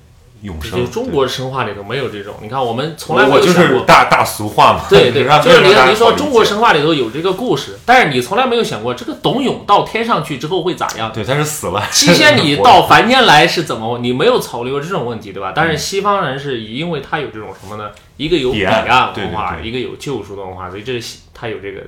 [0.42, 0.78] 永生。
[0.78, 2.34] 就中国神话里头没有这种。
[2.42, 3.80] 你看，我们从来没有想过。
[3.80, 11.12] 是大大俗话嘛，对对， 就是你让大家你说中国神话里头有这个故事，但是你从来没有想过这个董永到天上去之后会咋样？
[11.12, 13.98] 对，他是死了，七仙女到 凡间来是怎么？
[13.98, 15.52] 你没有考虑过这种问题，对吧？
[15.54, 17.90] 但是西方人是因为他有这种什么呢？
[18.16, 21.80] 一个有彼彼岸文化，对一个有救赎的文化，所以这是他有这个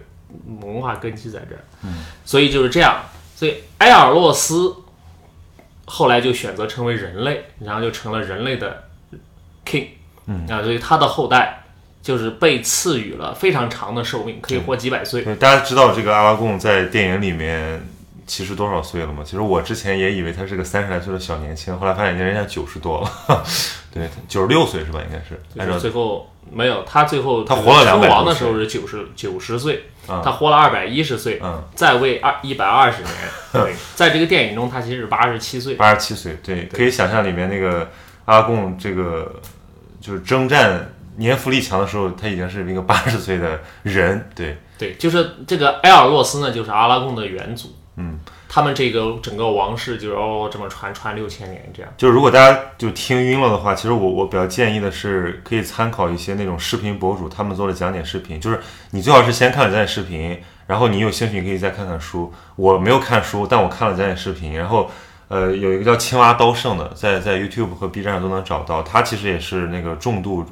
[0.63, 1.63] 文化根基在这儿。
[2.25, 2.97] 所以就是这样。
[3.37, 4.75] 所以埃尔洛斯
[5.87, 8.85] 后来就选择成为人类，然后就成了人类的
[9.65, 9.89] king。
[10.27, 11.65] 嗯啊，所以他的后代
[12.03, 15.23] 就是被赐予了非常长的寿命，可以活几百岁。
[15.23, 17.87] 对，大家知道这个阿拉贡在电影里面
[18.27, 19.23] 其实多少岁了吗？
[19.23, 23.45] 其实我之前也以为他是个三十来岁的小年轻，后来发现人家九十多了，
[23.95, 24.99] 对，九十六岁是吧？
[25.07, 33.15] 应该是按照就是最后没有，他最后他活了200称王的时候是九十九十岁，啊他活了二百一十岁，嗯在位二一百二十年。
[33.53, 35.77] 对，在这个电影中，他其实是八十七岁。
[35.77, 37.89] 八十七岁，对，可以想象里面那个
[38.25, 39.41] 阿拉贡这个
[40.01, 47.69] 就是征战年富力强的时候，他已经是一个八十岁的人，对，对，就是这个埃尔洛斯呢，就是阿拉贡的元祖。
[47.97, 51.93] 嗯，他们这个整个王室就是哦这么传传六千年这样。
[51.97, 62.33] 就是如果大家就听晕了的话，其实我我比较建议的是，可以参考一些那种视频博主他们做的讲解视频，就是你最好是先看了讲解视频，然后你有兴趣你可以再看看书。
[62.57, 64.91] 我没有看书，但我看了讲解视频，然后
[65.29, 70.45] 呃有一个叫青蛙刀圣的，在在 YouTube 和 B 站上都能找到，他其实也是那个重度。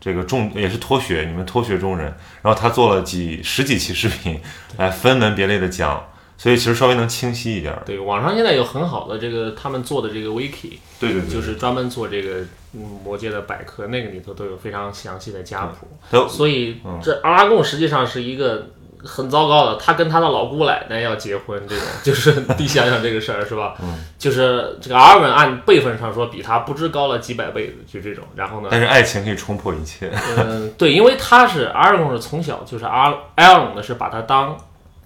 [0.00, 2.06] 这个重也是脱学，你们脱学中人，
[2.40, 4.40] 然后他做了几十几期视频，
[4.76, 6.00] 来分门别类的讲，
[6.38, 7.82] 所以其实稍微能清晰一点儿。
[7.84, 12.36] 对，网上现在有很好的这个他们做的这个 wiki，对对对，就是专门做这个
[12.72, 15.88] 嗯魔界的百科，那个里头都有非常详细的家谱。
[16.10, 18.68] 都所以嗯这阿拉贡实际上是一个
[19.04, 23.74] 很糟糕的，他跟他的老姑奶奶要结婚，这种 就是你想想这个事儿是吧？
[23.82, 28.24] 嗯，就是这个阿尔文按辈分上说比他不知高了几百辈子，就这种。
[28.34, 30.10] 然后呢，但是爱情可以冲破一切。
[30.36, 34.56] 嗯，对，因为他是阿尔贡是从小就是阿埃尔隆呢是把他当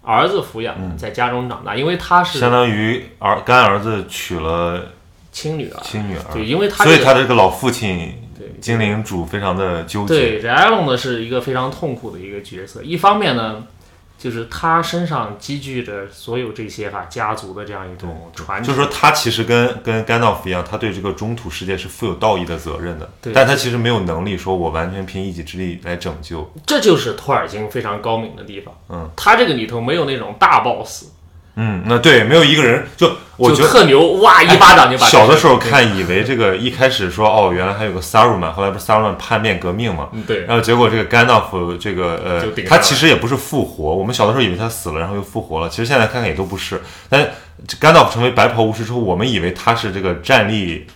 [0.02, 4.92] 儿子抚养，在家中长大，因为他是相当于儿干儿子娶了
[5.30, 5.80] 亲女儿。
[5.82, 10.14] 亲女儿，对，因为他所以他这个老父亲对精灵主非常的纠结。
[10.14, 12.82] 对，这艾隆呢是一个非常痛苦的一个角色。
[12.82, 13.62] 一方面呢，
[14.22, 26.48] 就是他身上积聚着所有这些哈家族的这样一种传承，就是说他其实跟跟甘道夫一样，他对这个中土世界是负有道义的责任的，对但他其实没有能力说我完全凭一己之力来拯救。
[26.64, 28.72] 这就是托尔金非常高明的地方。
[28.90, 31.06] 嗯，他这个里头没有那种大 boss，
[31.56, 33.68] 嗯，那对，没有一个人就我觉得。
[33.68, 46.80] 特牛，哇一巴掌就把小的时候看，以为这个一开始说哦，原来还有个萨鲁曼，后来不是萨鲁曼叛变革命嘛，嗯对然后结果这个甘道夫这个呃他其实也不是复活，我们小的时候以为他死了，然后又复活了，其实现在看看也都不是。
[47.10, 47.28] 但
[47.68, 50.86] 这甘道夫成为白袍巫师之后，我们以为他是这个战力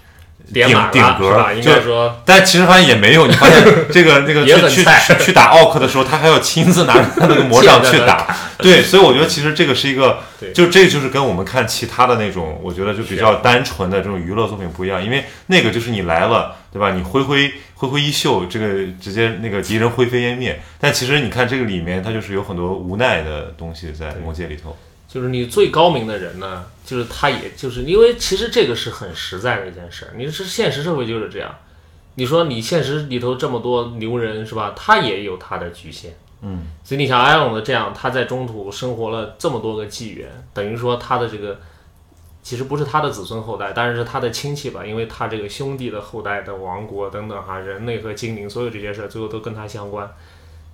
[0.52, 8.26] 顶顶格就该说但其实发现也没有，你发现 这个那个去去去去打奥克的时候，他还要亲自拿着他那个魔杖 去打，
[8.58, 10.20] 对，所以我觉得其实这个是一个，
[10.54, 16.92] 就这就是跟我们看其他的那种，我觉得就比较单纯的这种娱乐作品不一样，因为那个就是你来了，对吧？
[16.92, 18.66] 你挥挥挥挥衣袖，这个
[19.00, 20.62] 直接那个敌人灰飞烟灭。
[20.78, 24.76] 但其实你看这个里面，它就是有很多无奈的东西在魔界里头。
[25.08, 30.12] 就是你最高明的人呢，就是他，也就是因为其实这个是很实在的一件事儿。
[30.16, 31.54] 你是现实社会就是这样，
[32.16, 34.74] 你说你现实里头这么多牛人是吧？
[34.76, 36.10] 他也有他的局限，
[36.42, 41.60] 嗯，所以你像埃隆的这样，他在中土生活了这么多个纪元，等于说他的这个
[42.42, 50.10] 其实不是他的子孙后代，但是是他的亲戚吧，因为他这个兄弟的后代的王国等等哈，人类和精灵所有这些事儿最后都跟他相关。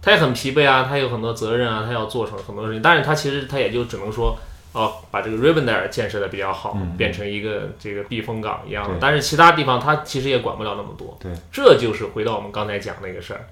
[0.03, 4.37] 他也很疲惫啊，他有很多责任啊，他要做成很多事情，但是他其实他也就只能说，
[4.73, 11.17] 哦，把这个 Rivendell 建设的比较好，变成一个这个避风港一样的，但是其他地方他其实也管不了那么多。
[11.21, 13.47] 对，这就是回到我们刚才讲那个事儿，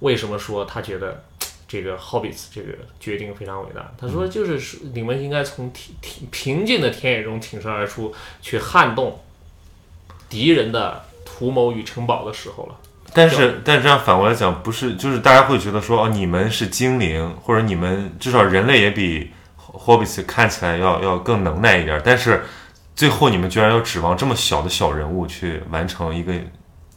[0.00, 1.22] 为什么说他觉得
[1.68, 3.92] 这个 Hobbits 这个决定非常伟大？
[3.96, 9.20] 他说就是是你们应该从挺挺平静的田野中挺身而出，去撼动
[10.28, 12.76] 敌人的图谋与城堡的时候了。
[13.14, 22.44] 但是，但是这样反过来讲，不是就是大家会觉得说，哦，你们是精灵，或者你们至少人类也比 Hobbits 看起来要要更能耐一点，但是
[22.94, 26.32] 最后你们居然要指望这么小的小人物去完成一个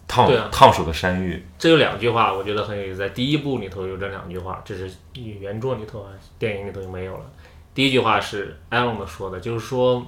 [0.08, 2.97] 烫、啊烫手的山芋，这有两句话，我觉得很有意思。
[2.97, 7.25] 在第一部里头有这两句话，这是原作里头啊，电影里头就没有了。
[7.73, 10.06] 第一句话是艾隆的说的，就是说，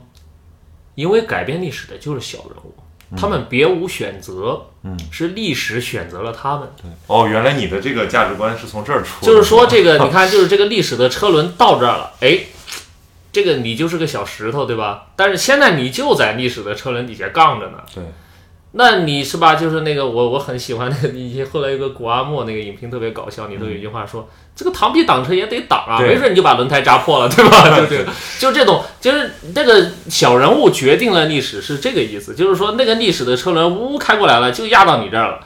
[0.96, 2.74] 因为改变历史的就是小人物，
[3.16, 6.68] 他们别无选择，嗯，是历史选择了他们。
[7.08, 12.40] 哦，原来你的这个价值观是从这儿出，就是说，这个 你看，就是这个历史的车轮到这儿了，哎，
[13.32, 15.08] 这个你就是个小石头，对吧？
[15.16, 17.78] 但是现在你就在历史的车轮底下杠着呢。
[17.94, 18.04] 对，
[18.78, 19.56] 那你是吧？
[19.56, 27.64] 就是那个我我很喜欢那个，以前后来有个古阿莫那个影评特别搞笑，里头有一句话说，这个螳臂挡车也得挡啊，没准你就把轮胎扎破了，对吧？
[27.82, 35.40] 就这个，就这种，就是这个小人物决定了历史，是这个意思，就是说那个历史的车轮呜开过来了，就压到你这儿了。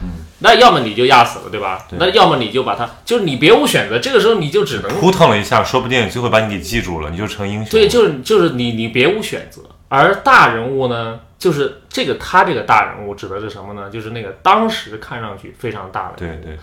[0.43, 1.87] 那要么你就压死了，对吧？
[1.99, 7.69] 那要么你就把它，就是你别无选择，这个时候你就只能扑腾了一下，说不定就会把你给记住了，你就成英雄。
[7.69, 9.61] 对，就是就是你你别无选择。
[9.87, 13.89] 而大人物呢，就是这个他这个大人物指的是什么呢？
[13.89, 16.59] 就是那个当时看上去非常大的对人物，对，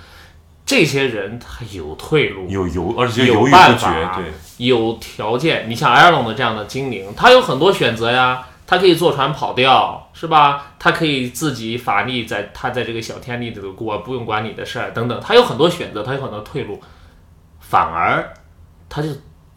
[0.65, 4.27] 这些人他有退路，有有，而且有办法，对，
[4.59, 5.69] 有条件。
[5.69, 10.75] 你像艾尔隆的这样的精灵，他有很多选择呀，他可以坐船跑掉，是吧？
[10.79, 16.81] 他可以自己法力在他在这个小天地里头过，不用管你的事儿等等，他有很多选择，他有很多退路，
[17.59, 18.33] 反而
[18.89, 19.09] 他就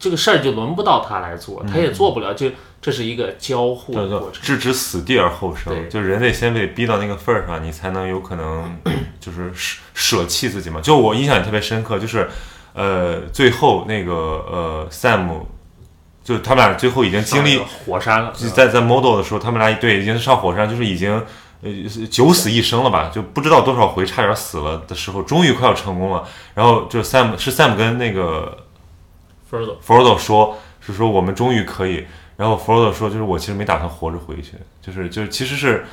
[0.02, 4.42] 这个事儿就轮不到他来做，他也做不了，就这是一个交互的过程。
[4.42, 8.76] 置之死地而后生，就人得先被逼到那个份儿上，你才能有可能
[9.20, 10.80] 就是舍舍弃自己嘛。
[10.80, 12.28] 就我印象也特别深刻，就是
[12.74, 15.28] 呃最后那个呃 Sam，
[16.24, 21.12] 就他们俩最后已经经历火山了，就在在 model 的时候，他们俩对已经上火山，就是已经
[21.62, 21.70] 呃
[22.10, 26.24] 九死一生了吧，就不知道多少回差点死了的时候，终于快要成功了。
[26.54, 28.61] 然后就是 Sam 是 Sam 跟那个
[29.86, 32.04] Frodo 说，是说我们终于可以。
[32.36, 35.84] 然后 Frodo 说，就是我其实没打算活着回去，就是就是其实是。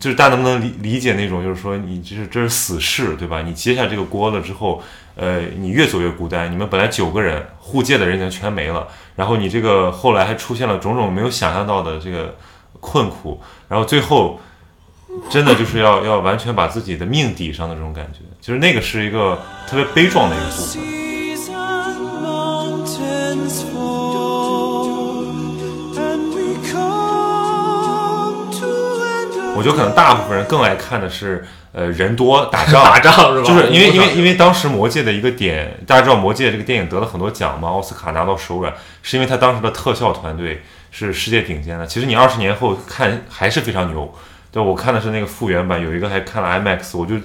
[0.00, 3.42] 就是大家能不能理理解那种，就是说你这是这是死事，对吧？
[3.42, 4.82] 你接下这个锅了之后，
[5.14, 6.50] 呃，你越走越孤单。
[6.50, 12.34] 你们本来九个人互借的人已经全没了，然后你这个后来还出现了种种没有想象到的这个
[12.80, 14.40] 困苦，然后最后
[15.28, 21.07] 真的就是要要完全把自己的命抵上的这种感觉，就是那个是一个特别悲壮的一个部分。
[29.58, 33.48] 我觉得可能大部分人更爱看的是，呃，人多打仗， 打仗是吧？
[33.48, 41.86] 就是因为因为因为为当时《魔戒》的一个点，大家知道《魔戒》这个电影得了很多奖嘛，奥斯卡拿到手软，是因为他当时的特效团队是世界顶尖的。
[41.86, 44.14] 其实你二十年后看还是非常牛。
[44.50, 47.16] 对，我看的是那个复原版，有一个还看了 IMAX，我就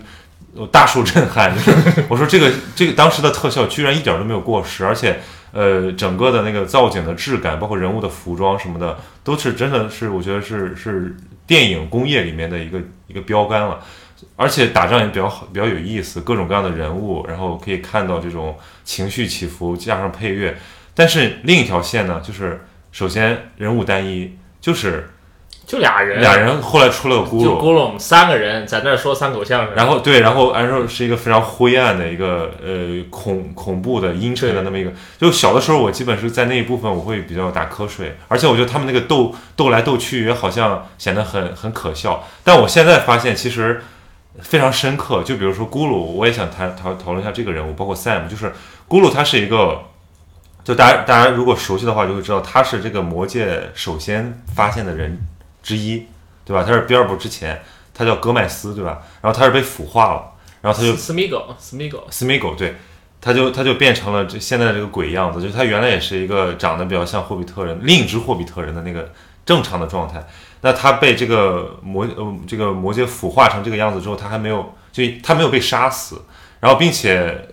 [0.55, 1.71] 我大受震撼，就是
[2.09, 5.21] 我说这个这个当时的特效居然一点都没有过时，而且
[5.53, 13.83] 呃整个的那个造景的质感，包括人物的服装什么的，都是真的是我觉得是是电影工业里面的一个一个标杆了。
[14.37, 20.57] 而且打仗也比较好，比较有意思，各种各样的人物，然后可以看到这种情绪起伏，加上配乐。
[20.95, 25.09] 但是另一条线呢，就是首先人物单一，就是
[25.65, 43.81] 就俩人，俩人后来出了个咕噜，就咕噜三个人在那儿说三口相声，然后对，然后按说是一个非常灰暗的一个呃恐恐怖的阴沉的那么一个，就小的时候我基本是在那一部分我会比较打瞌睡，而且我觉得他们那个斗斗来斗去也好像显得很很可笑，但我现在发现其实
[44.41, 48.51] 非常深刻，就比如说咕噜，我也想谈讨讨论一下这个人物，包括 Sam，就是
[48.89, 49.79] 咕噜他是一个。
[50.65, 55.19] 就大家大家如果熟悉的话，就会知道他是这个魔界首先发现的人
[55.63, 56.05] 之一，
[56.45, 56.63] 对吧？
[56.63, 57.59] 他是比尔博之前，
[57.93, 59.01] 他叫戈麦斯，对吧？
[59.21, 62.75] 然后他是被腐化了，然后他就斯米狗，斯米狗，斯米狗，对，
[63.21, 69.11] 他就他就变成了这现在的这个鬼样子，就是他原来也是一个长得比较像霍比特人，另一只霍比特人的那个
[69.45, 70.21] 正常的状态。
[70.61, 76.21] 那他被这个魔呃这个魔界腐化成这个样子之后，他还没有就他没有被杀死，
[76.59, 77.49] 然后并且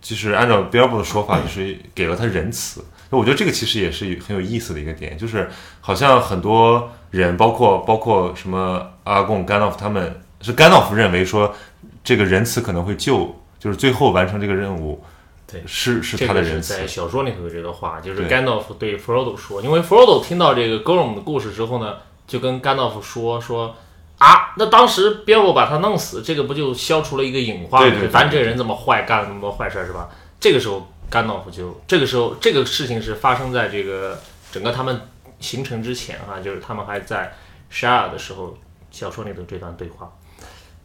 [0.00, 2.84] 就是按照比尔博的说法，就是给了他仁慈。
[3.10, 5.48] 我觉得这个其实也是很有意思的一个点，就是
[5.80, 11.54] 好像很多人，包括包括什么阿贡、甘道夫，他们是甘道夫认为说
[12.02, 15.02] 这个仁慈可能会救，就是最后完成这个任务，
[15.46, 16.86] 对是是他的仁慈在。
[16.86, 23.76] 小说里头有这个话，就是甘道夫对 Frodo 说，因为 Frodo 听到这个 Gollum 的故事之后呢，就跟甘道夫说说
[24.18, 27.88] 啊，那当时比尔博把他弄死，这个不就消除了一个隐患吗？
[27.88, 30.08] 对对对反正这个人这么坏，干了那么多坏事儿是吧？
[30.40, 35.00] 这个时候甘道夫就这个时候这个事情是发生在这个整个他们
[35.40, 37.34] 形成之前啊，就是他们还在
[37.70, 38.56] 沙尔的时候，
[38.90, 40.12] 小说里的这段对话，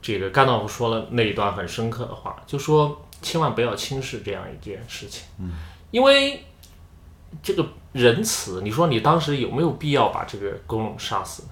[0.02, 5.52] 这个甘道夫说了那一段很深刻的话，就说千万不要轻视这样一件事情，嗯，
[5.92, 6.44] 因为
[7.44, 11.44] 这个仁慈，你说你当时有没有必要把这个公龙杀死？
[11.44, 11.50] 呢？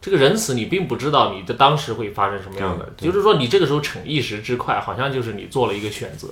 [0.00, 6.28] 这个仁慈，你并不知道你的当时会发生什么样的，就是说你这个时候逞一时之快，好像就是你做了一个选择，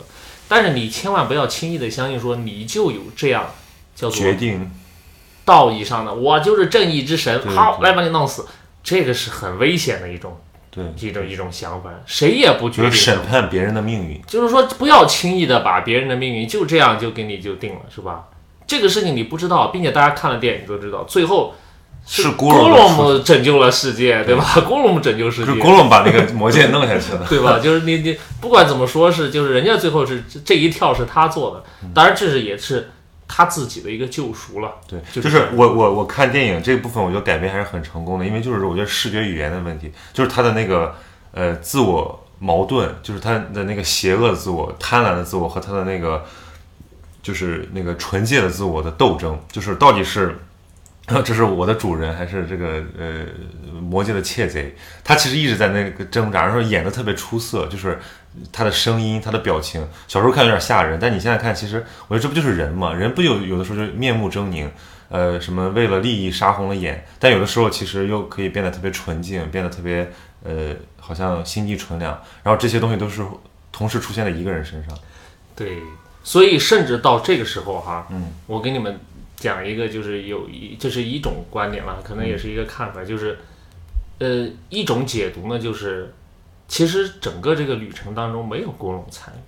[0.54, 3.46] 但是你千万不要轻易的相信说你就有这样
[3.94, 4.70] 叫做决定。
[5.46, 8.46] 道义上的，我就是正义之神，好来把你弄死，
[8.84, 10.38] 这个是很危险的一种
[10.70, 12.92] 对，一种一种想法，谁也不决定。
[12.92, 14.20] 审判别人的命运。
[14.26, 18.28] 就是说不要轻易的把别人的命运就这样就给你就定了，是吧？
[18.66, 21.54] 这个事情你不知道，并且大家看了电影都知道，最后
[22.04, 24.44] 是咕咕噜姆拯救了世界，对吧？
[24.56, 27.24] 咕噜姆拯救世界，是咕噜把那个魔戒弄下去了。
[27.28, 27.58] 对吧？
[27.62, 32.90] 就是你你不管怎么说是，就是人家最后是这这一跳是他做的，当然这是也是
[33.28, 34.72] 他自己的一个救赎了。
[34.86, 40.94] 对，就就是是我我我看电影这部分，我觉得改编还是很成功的，因为就是我觉得视觉语言的问题，就是他的那个
[41.32, 46.24] 呃自我矛盾，就是他的那个邪恶的自我、贪婪的自我和他的那个
[47.22, 50.36] 就是那个纯洁的自我的斗争，就是到底是。
[51.24, 53.26] 这是我的主人，还是这个呃
[53.80, 54.74] 魔界的窃贼？
[55.02, 57.98] 他其实一直在那个挣扎，然后演的特别出色，就是
[58.52, 59.86] 他的声音、他的表情。
[60.06, 62.94] 小时候看有点吓人，但你现在看，其实我觉得这不就是人嘛？
[62.94, 64.68] 人不有有的时候就面目狰狞，
[65.08, 70.08] 呃，什么为了利益杀红了眼，但有的时候其实又可以变得特别纯净，变得特别
[70.44, 72.12] 呃，好像心地纯良。
[72.44, 73.22] 然后这些东西都是
[73.72, 74.96] 同时出现在一个人身上。
[75.56, 75.78] 对，
[76.22, 78.98] 所以甚至到这个时候哈，嗯，我给你们
[79.42, 83.36] 讲一个，就是有一这是一种观点了，可能也是一个看法，就是
[84.20, 86.14] 呃一种解读呢，就是
[86.68, 89.40] 其实整个这个旅程当中没有郭龙参与。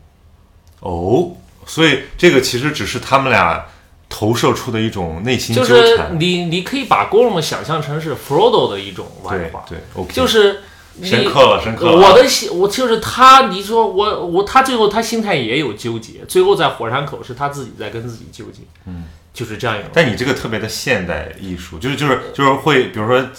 [0.81, 3.65] 哦，所以这个其实只是他们俩
[4.09, 6.01] 投射出的一种内心纠就是。
[6.19, 10.61] 你你可以把 Gollum 想象成是 Frodo 的一种外对化，对，OK，就是
[10.97, 11.97] 你深刻了，深刻了。
[11.97, 19.05] 我的心，我就是他，你说我我他最后他心态也有纠结，最后在火山口是他自己在跟自己纠结，嗯，
[19.35, 19.91] 就是这样一种。
[19.93, 23.31] 但你这个特别的现代艺术，就是就是就是会，比如说呃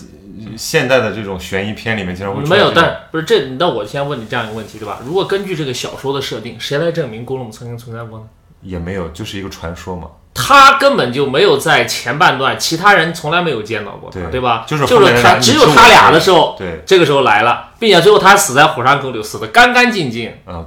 [0.56, 5.00] 现代的这种悬疑片里面经常会出没有，但不是这，那我先问你这样一个问题，对吧？
[5.04, 8.26] 如果根据这个小说的设定，谁来证明 Gollum 曾经存在过呢？
[8.62, 10.10] 也没有，就是一个传说嘛。
[10.38, 14.66] 他根本就没有在前半段，其他人从来没有见到过他，对对吧？
[14.68, 20.66] 就是就是他只有他俩的时候，对，这个时候来了，并且最后他死在火山口里，死的干干净净，啊，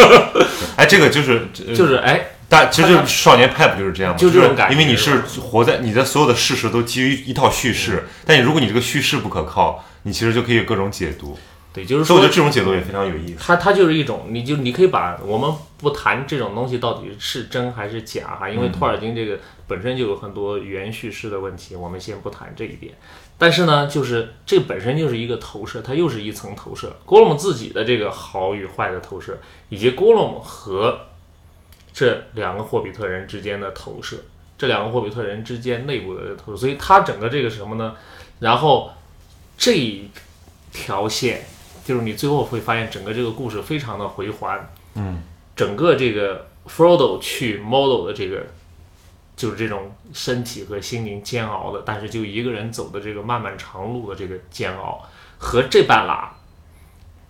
[0.76, 4.18] 哎，这个就是呃就是哎，但其实就是少年派不就是这样吗？
[4.18, 11.36] 就这种感觉因为你是活在你的所有的事实都基于一套叙事，但如果你这个叙事不可靠，你其实就可以有各种解读。
[11.72, 13.34] 对，就是说我觉得这种解读也非常有意思。
[13.40, 22.94] 它它就是一种，你就你可以把我们不谈这种东西到底是真还是假哈，因为托尔金这个本身就有很多原叙事的问题，我们先不谈这一点。
[23.36, 29.40] 但是呢，就是这本身就是一个投射，它又是一层投射，郭勒姆自己的这个好与坏的投射，
[29.70, 30.96] 以及郭勒姆和
[31.94, 34.18] 这两个霍比特人之间的投射，
[34.58, 37.96] 这两个霍比特人之间内部的投射，所以它整个这个是什么呢？
[38.40, 38.90] 然后
[39.56, 40.10] 这一
[40.70, 41.46] 条线。
[41.84, 45.22] 就是你最后会发现整个这个故事非常的回环，嗯，
[45.54, 48.46] 整个这个 Frodo 去 Model 的这个，
[49.36, 56.34] 就是这种身体和心灵煎熬的，但是就一个人走的这个漫漫长路的这个煎熬，和这半拉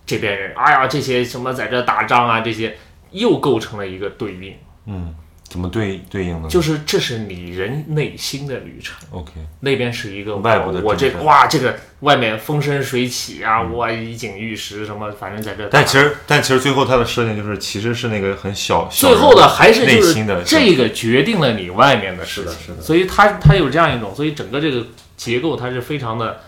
[0.06, 2.78] 这边人，哎呀，这些什么在这打仗啊，这些
[3.14, 4.54] 又构成了一个对应，
[4.86, 5.14] 嗯，
[5.48, 6.48] 怎么对对应的呢？
[6.48, 8.96] 就是这是你人内心的旅程。
[9.12, 15.68] OK，那边是一个外部的我这哇，这个外面风生水起啊，哇，一景玉食什么，反正在这。
[15.68, 22.82] 但其实但其实最后它的设定就是其实是那个很小，小最后的还是就是内心的这个决定了你外面的事情，是的是的。
[22.82, 24.84] 所以它它有这样一种，所以整个这个
[25.16, 26.40] 结构它是非常的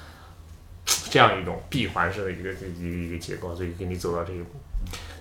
[1.10, 4.46] 这样一种闭环式的一个一个一个结构，所以给你走到这一步，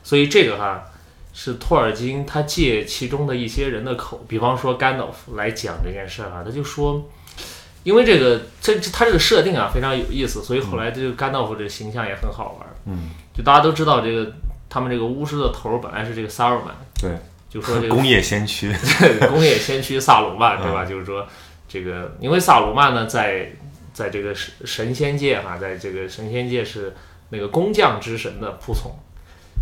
[0.04, 0.84] 所以这个哈
[1.36, 7.08] 是托尔金他借其中的一些人的口，比方说甘道夫来讲这件事儿啊，他就说。
[7.84, 12.68] 因为这个，这这他这个设定啊非常有意思，所以后来这个甘道夫这个形象也很好玩。
[12.86, 14.32] 嗯，就大家都知道这个，
[14.68, 17.12] 他们这个巫师的头儿本来是这个萨尔曼，对
[17.48, 18.74] 就说这个 工业先驱，
[19.30, 20.84] 工业先驱萨鲁曼， 对吧？
[20.84, 21.28] 嗯就是说，
[21.70, 23.52] 这个因为萨鲁曼呢，在
[23.94, 26.92] 在这个神神仙界哈、在这个神仙界是
[27.30, 28.92] 那个工匠之神的仆从，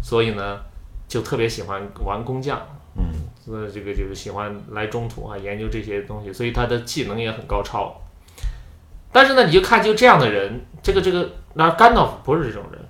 [0.02, 0.62] 所以呢，
[1.14, 2.60] 就特别喜欢玩工匠，
[2.98, 3.04] 嗯，
[3.46, 8.02] 那，这个就是喜欢来中土啊，研究这些东西，所以他的技能也很高超。
[9.12, 12.82] 但是呢，你就看就这样的人，这个这个，那甘道夫不是这种人，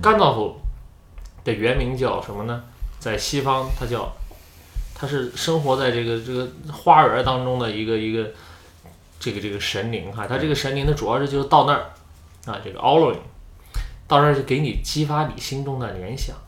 [0.00, 0.54] 甘道夫
[1.42, 2.62] 的原名叫什么呢？
[3.00, 4.12] 在西方，他叫
[4.94, 8.30] 他是生活在这个这个花园当中的一个一个
[9.18, 11.90] 这个这个神灵哈，他这个神灵呢，主要是就是到那儿
[12.46, 13.16] 啊，这个 a l l
[14.06, 16.45] 到那儿就给你激发你心中的联想，对，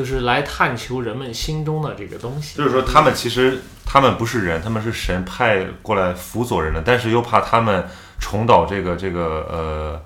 [0.00, 7.86] 就是来探求人们心中的这个东西，就是说他们其实他们不是人，他们是神派过来辅佐人的，但是又怕他们
[8.18, 10.02] 重蹈这个这个呃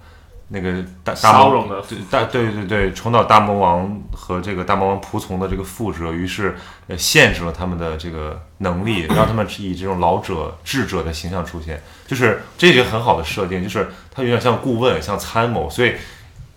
[0.48, 6.56] 那个大大魔王的对大对对对重蹈大魔王和这个大魔王仆从的这个覆辙，于是
[6.88, 15.92] 呃限制了他们的这个能力，让他们以这种老者智者的形象出现，就是这是一个很好的设定，就是他有点像顾问，像参谋，所以。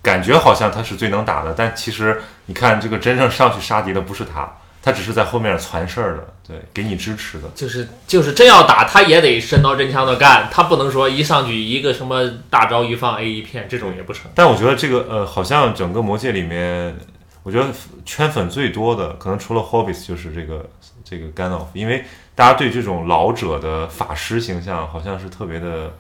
[0.08, 4.50] 感觉好像他是最能打的，但其实你看这个真正上去杀敌的不是他，
[4.82, 7.50] 他只是在后面传事儿的，对，给你支持的。
[7.54, 14.32] 就是就是真要打，他也得真刀真枪的干，他不能说一上去一个什么大招一放 A 一片，这种也不成。
[14.34, 16.96] 但我觉得这个呃，好像整个魔界里面，
[17.44, 17.66] 我觉得
[18.06, 20.70] 圈粉最多的，可能除了 Hobbits 就是这个
[21.04, 25.92] 这个 Gandalf，因为大家对这种老者的法师形象好像是特别的，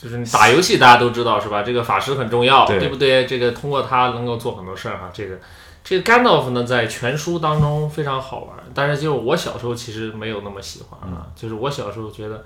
[0.00, 1.62] 就是你打游戏大家都知道是吧？
[1.62, 3.26] 这个法师很重要，对对不对？
[3.26, 5.10] 这个通过他能够做很多事儿哈。
[5.12, 5.38] 这个
[5.84, 11.26] 这个 Gandalf 呢，在全书当中非常好玩，但是就是我小时候其实没有那么喜欢啊。
[11.36, 12.44] 就是我小时候觉得，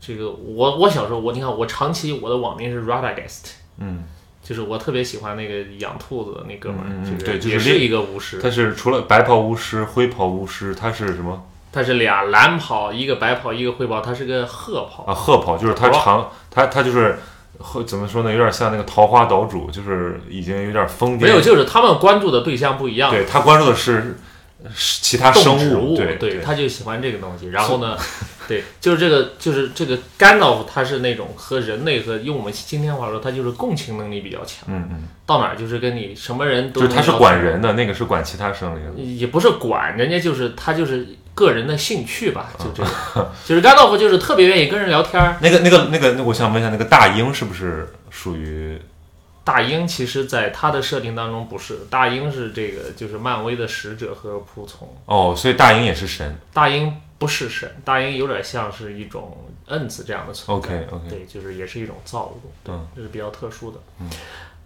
[0.00, 4.04] 这个我我小时候我你看我长期我的网名是 Radagast，嗯，
[4.42, 15.14] 就是我特别喜欢那个养兔子的那哥们儿，嗯嗯这对就是一个巫师，他是除了白袍巫师、灰袍巫师，他是什么他是俩蓝袍，一个白袍，一个灰袍，他是个褐袍啊？
[15.14, 17.18] 褐袍，就是他长，他他就是。
[17.62, 18.32] 会怎么说呢？
[18.32, 21.24] 有点像那个桃花岛主，就是已经有点疯癫。
[21.24, 23.10] 没有，就是他们关注的对象不一样。
[23.10, 24.16] 对他关注的是
[24.74, 27.48] 是其他动生物，对他就喜欢这个东西。
[27.48, 27.98] 然后呢，
[28.48, 34.64] 对，就是这个，就是这个甘道夫，他是那种和人类和用我们今天话说，他就是共情能力比较强。
[34.68, 39.02] 嗯嗯，到哪儿就是跟你什么人都就是他是管人的，那个是管其他生灵的。
[39.02, 45.36] 也不是管，人家就是他就是个人的兴趣吧，就这啊个， 就是甘道夫就是特别愿意跟人聊天儿。
[45.40, 48.80] 那个、那个、那个，那我想问一下，那个大英是不是属于？
[49.42, 56.38] 大英其实在他的设定当中不是，大英是这个就是漫威的使者和仆从，哦，所以大英也是神。
[56.52, 60.68] 大英不是神，大英有点像是一种恩赐这样的存在。
[60.68, 63.78] OK，OK 对，就是也是一种造物，对嗯，这是比较特殊的。
[64.00, 64.08] 嗯，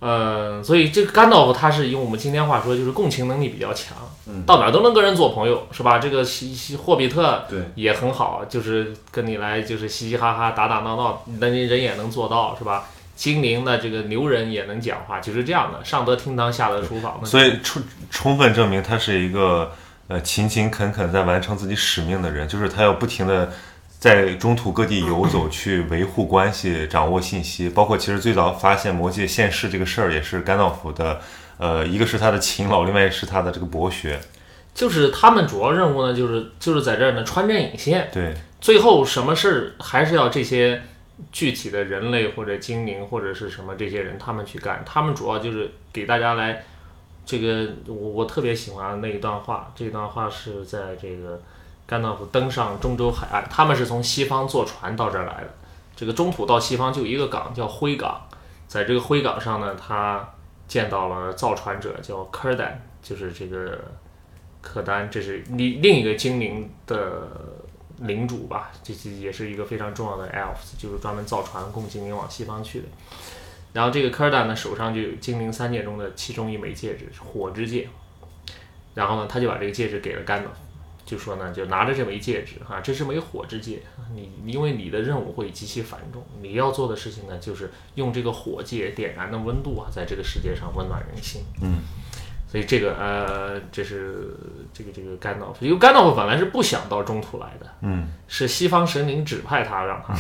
[0.01, 5.99] 呃，所以这个甘道夫他是用我们今天话说，就是共情能力比较强，嗯到哪儿都能跟人做朋友，是吧？
[5.99, 12.85] 这个西西霍比特对也很好，就是跟你来就是嘻嘻哈哈、打打闹闹，那人也能做到，是吧？
[13.17, 17.25] 精灵的这个牛人也能讲话，就是这样的，上得厅堂，下得厨房。
[17.25, 17.81] 所以充
[18.11, 19.71] 充分证明他是一个
[20.09, 23.53] 呃勤勤恳恳在完成自己使命的人，就是他要不停的
[24.05, 31.23] 在中途各地游 走，去维护关系、掌握信息，包括其实最早发现魔界现世这个事儿，也是甘道夫的。
[31.57, 34.21] 呃，一个是他的勤劳，另外是他的这个博学。
[34.75, 40.83] 就是他们主要任务呢，就是就是在这儿呢穿针引线，对，最后什么事儿还是要这些
[41.33, 46.63] 具体的人类或者精灵或者是什么这些人他们去干，他们主要就是给大家来
[47.25, 51.41] 这个我我特别喜欢那一段话，这段话是在这个
[51.87, 55.55] 甘道夫登上中州海岸，他们是从西方坐船到这儿来的，
[55.95, 58.27] 这个中土到西方就一个港叫灰港，
[58.67, 60.35] 在这个灰港上呢，他
[60.67, 63.79] 见到了造船者叫科丹，就是这个
[64.63, 67.29] 柯丹，这是另另一个精灵的
[67.99, 72.87] 领主吧，这这也是一个非常重要的 elves，就是专门造船供精灵往西方去的。
[73.75, 77.89] 然后这个科丹呢手上就有精灵三戒中的其中一枚戒指，火之戒。
[78.95, 80.61] 然后呢，他就把这个戒指给了甘道夫，
[81.05, 83.83] 就说呢，就拿着这枚戒指哈、这是枚火之戒，
[84.15, 91.43] 你因为你的任务会极其繁重，你要做的事情呢，就是用这个火戒点燃的温度啊，在这个世界上温暖人心。
[91.63, 91.79] 嗯。
[92.51, 94.37] 所以这个呃，这是
[94.73, 100.15] 这个这个甘道夫，因为甘道夫本来是不想到中土来的，嗯，是西方神灵指派他让他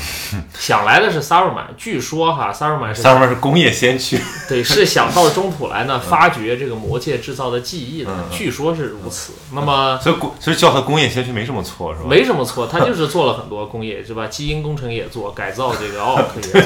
[0.58, 4.18] 想来的是萨尔曼，据说哈，萨尔曼是上面是工业先驱。
[4.48, 9.32] 对是想到中土来呢，发掘这个魔界制造的技艺的，嗯据说是如此。
[9.52, 12.06] 那么所以工，所以叫他工业先驱没什么错，是吧？
[12.08, 14.26] 没什么错，他就是做了很多工业，是吧？
[14.26, 16.60] 基因工程也做，改造这个 奥克也做，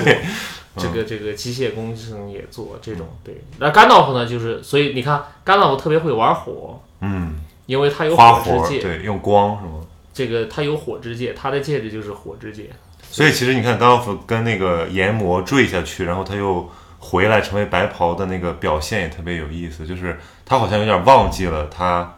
[0.79, 3.43] 这个这个机械工程也做，这种对。
[3.59, 9.81] 那甘道夫呢，就是所以你看，甘道夫特别会玩火，嗯，因为他有花火之戒，对，用光是吗？
[10.15, 12.71] 这个他有火之戒，他的戒指就是火之戒。
[13.11, 16.69] 所以其实你看，甘道夫跟那个炎魔坠下去，然后他又
[16.99, 22.17] 回来成为白袍的那个表现也特别有意思，就是他好像有点忘记了他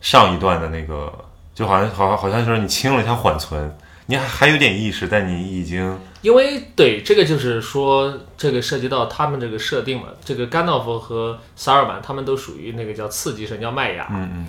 [0.00, 1.12] 上一段的那个，
[1.54, 3.76] 就好像好像好像就是你清了一下缓存，
[4.06, 10.14] 你还还有点意识，但你已经因为对这个就是说，这个涉及到他们这个设定了。
[10.24, 14.46] 这个甘道夫和萨尔曼他们都属于那个叫次级神叫麦雅，嗯嗯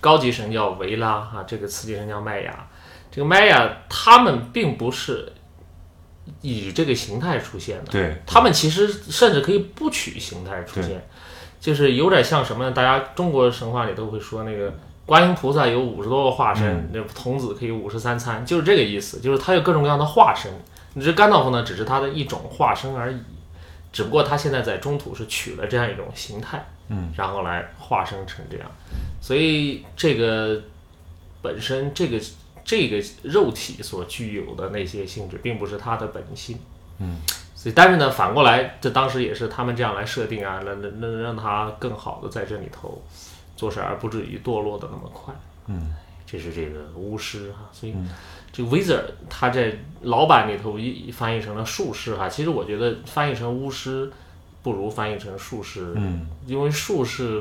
[0.00, 2.68] 高级神叫维拉哈，这个次级神叫麦雅。
[3.10, 5.32] 这个麦雅他们并不是
[6.42, 11.00] 以这个形态出现的，对，他们其实甚至可以不取形态出现，
[11.60, 12.72] 就是有点像什么呢？
[12.72, 14.74] 大家中国神话里都会说那个
[15.06, 20.52] 观音菩萨有五十多个化身，那、童子可以五十三参，就是这个意思，就是他有各种各样的化身。
[20.94, 23.20] 你这甘道夫呢，只是他的一种化身而已，
[23.92, 28.68] 只不过他现在在中土是取了这样一种形态，嗯，然后来化身成这样，
[29.20, 30.60] 所以这个
[31.40, 32.20] 本身这个
[32.64, 36.58] 这个肉体所具有的那些性质，并不是他的本性。
[36.98, 37.18] 嗯
[37.54, 43.02] 所以，但是呢，反过来，这当时也是他们这样来设定啊，能能能让他更好的在这里头
[43.56, 45.34] 做事，而不至于堕落的那么快。
[45.66, 45.94] 嗯，
[46.24, 47.94] 这是这个巫师哈，所以
[48.52, 54.12] 这个 wizard 他在老版里头一翻译成了术士哈，其实我觉得翻译成巫师
[54.66, 57.40] 不如翻译成术士，嗯，因为术士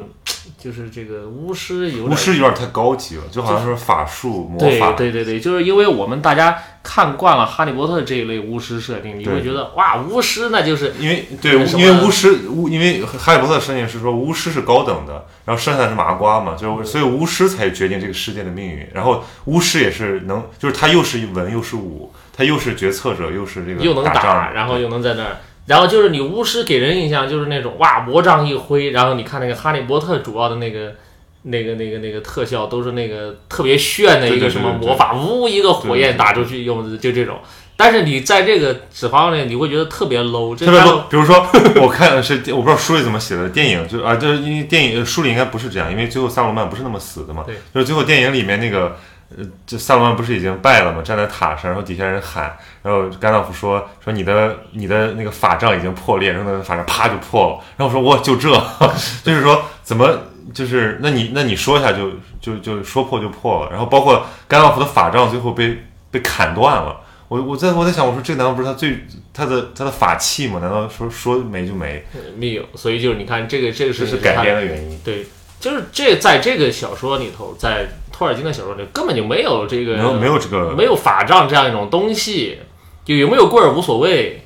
[0.60, 4.92] 就是这个巫师有点巫师有点太高级了，就好像是法术魔法。
[4.92, 18.88] 对对对，就是因为我们大家看惯了《哈利波特》这一类巫师设定，你会觉得哇，巫师那就是因为对，因为巫师巫，因为哈利波特设定是说巫师是高等的，然后剩下的是麻瓜嘛，就是所以巫师才决定这个世界的命运。
[18.94, 25.38] 然后巫师也是能，就是他又是文又是武，他又是决策者，又是这个又能打，然后又能在那儿。
[25.68, 30.94] 然后就是你巫师给人印象就是那种哇魔杖一挥，然后你看那个哈利波特主要的那个
[31.42, 37.40] 那个那个那个特效都是那个特别炫的一个什么魔法，呜一个火焰打出去用就这种。
[37.78, 41.02] 但是你在这个指环王里，你会觉得特别 low，特别 low。
[41.10, 41.46] 比如说，
[41.82, 47.44] 我看的是我不知道书里怎么写的，电影就啊，就是因为电影书里应该不是这样，因为最后萨鲁曼不是那么死的嘛。
[47.46, 48.96] 对，就是最后电影里面那个。
[49.38, 51.02] 呃，这萨罗曼不是已经败了吗？
[51.04, 57.64] 站在塔上，然后底下人喊，然后甘道夫说说你的你的那个法杖已经破裂，然后那个法杖啪就破了。
[57.78, 58.50] 然后我说哇就这，
[59.24, 60.18] 就是说怎么
[60.54, 63.72] 就是那你那你说一下就就就说破就破了。
[63.72, 67.02] 然后包括甘道夫的法杖最后被被砍断了。
[67.28, 70.60] 我我在我在想，我说这难道不是他最他的他的法器吗？
[70.62, 72.06] 难道说说没就没？
[72.38, 75.00] 没有，所以就是你看这个这个是是改编的原因。
[75.04, 75.26] 对，
[75.66, 82.60] 就是这在这个小说里头，在托尔金的小说里根本就没有这个没有没有这个没有法杖这样一种东西，
[83.04, 84.44] 就有没有棍儿无所谓，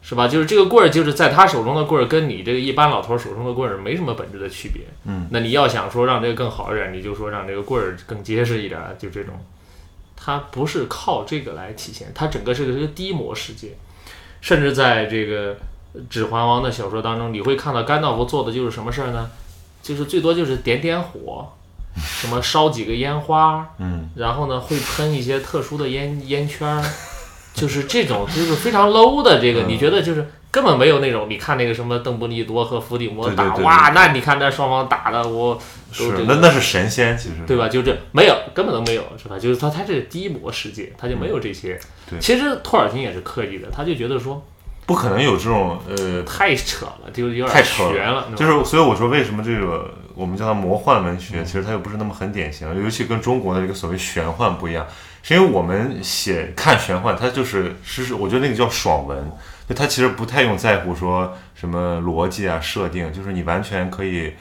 [0.00, 0.26] 是吧？
[0.26, 4.84] 就是这个棍儿，就是在他手中的棍儿，跟你这个一般老头儿手中的棍儿没什么本质的区别。
[5.04, 9.34] 嗯，那你要想说让这个更好一点，你就说让这个棍儿更结实一点，就这种。
[10.16, 13.76] 它不是靠这个来体现，它整个是个是个低模世界，
[14.40, 15.54] 甚至在这个
[16.08, 19.28] 《指环王》的小说当中，你会看到甘道夫做的就是什么事儿呢？
[19.88, 21.50] 就是最多就是点点火，
[21.96, 26.84] 什么烧几个烟花，嗯，然后呢会喷一些特殊的烟烟圈儿，
[27.54, 35.58] 就是这种就是非常 low 的这个，嗯你觉得就是根本没有那种，你看那个什么邓布利多和伏地魔打，哇，那你看那双方打的我
[35.90, 37.66] 是那那是神仙，其实对吧？
[37.66, 39.38] 就这没有，根本都没有，是吧？
[39.38, 41.74] 就是他他这低模世界，他就没有这些。
[41.74, 44.42] 嗯对其实托尔金也是刻意的，他就觉得说
[44.88, 54.86] 不可能有这种呃，太扯了，就有点太扯了了，就是所以我说为什么这个我们叫它魔幻文嗯学，其实它又不是那么很典型，尤其跟中国的这个所谓玄幻不一样，
[55.22, 59.30] 是因为我们写看玄幻，它就是是是，我觉得那个叫爽文，
[59.68, 64.32] 就它其实不太用在乎说什么逻辑啊设定，就是你完全可以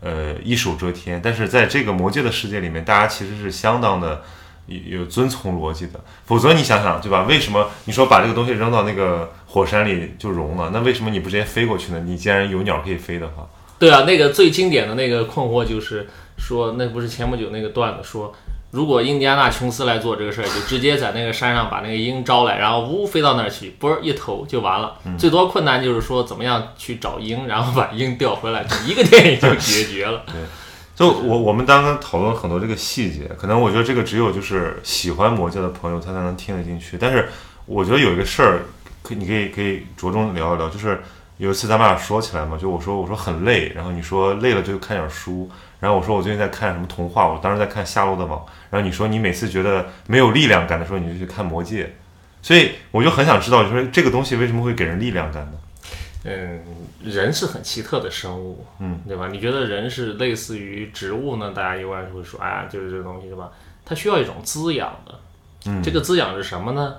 [0.00, 4.22] 呃一手遮天，但是在这个魔界的世界里面，大家其实是相当的。
[4.68, 7.22] 有有遵从逻辑的，否则你想想，对吧？
[7.28, 10.68] 为什么你说把这个东西扔到那个火山里就融了？
[10.70, 12.02] 那为什么你不直接飞过去呢？
[12.04, 13.48] 你既然有鸟可以飞的话，
[13.78, 18.34] 对啊，那个最经典的那个困惑就是说，那不是前不久那个段子说，
[18.72, 24.98] 如果印第安纳琼斯来做这个事儿，就直接在那个山上把那个鹰招来，然后呜飞到那儿去，啵儿一投就完了。
[25.18, 30.22] 最多困难就是说怎么样去找鹰，然后把鹰调回来，就一个电影就解决了。
[30.28, 30.34] 对
[30.94, 36.98] 就我我们刚刚讨论了很多这个细节，可能我觉得这个只有就是喜欢魔戒的朋友他才能听得进去。
[37.00, 37.30] 但是
[37.64, 38.60] 我觉得有一个事儿，
[39.06, 41.00] 可你可以可以着重聊一聊，就是
[41.36, 45.48] 有一次咱们俩说起来嘛，就我说我说很累，然后你说累了就看点书，
[45.78, 48.40] 然后我说我最近在看什么童话，我当时在看《夏洛的网》，
[48.70, 51.84] 然后你说你每次觉得没有力量感的时候，你就去看《魔戒》，
[52.46, 55.52] 所以我就很想知道，就是这个东西为什么会给人力量感呢？
[56.24, 56.60] 嗯，
[57.04, 59.28] 人是很奇特的生物，嗯，对吧？
[59.30, 61.52] 你觉得人是类似于植物呢？
[61.54, 63.48] 大家一般会说，哎呀，就是这个东西，对吧？
[63.84, 65.14] 它需要一种滋养的，
[65.66, 66.96] 嗯这个滋养是什么呢？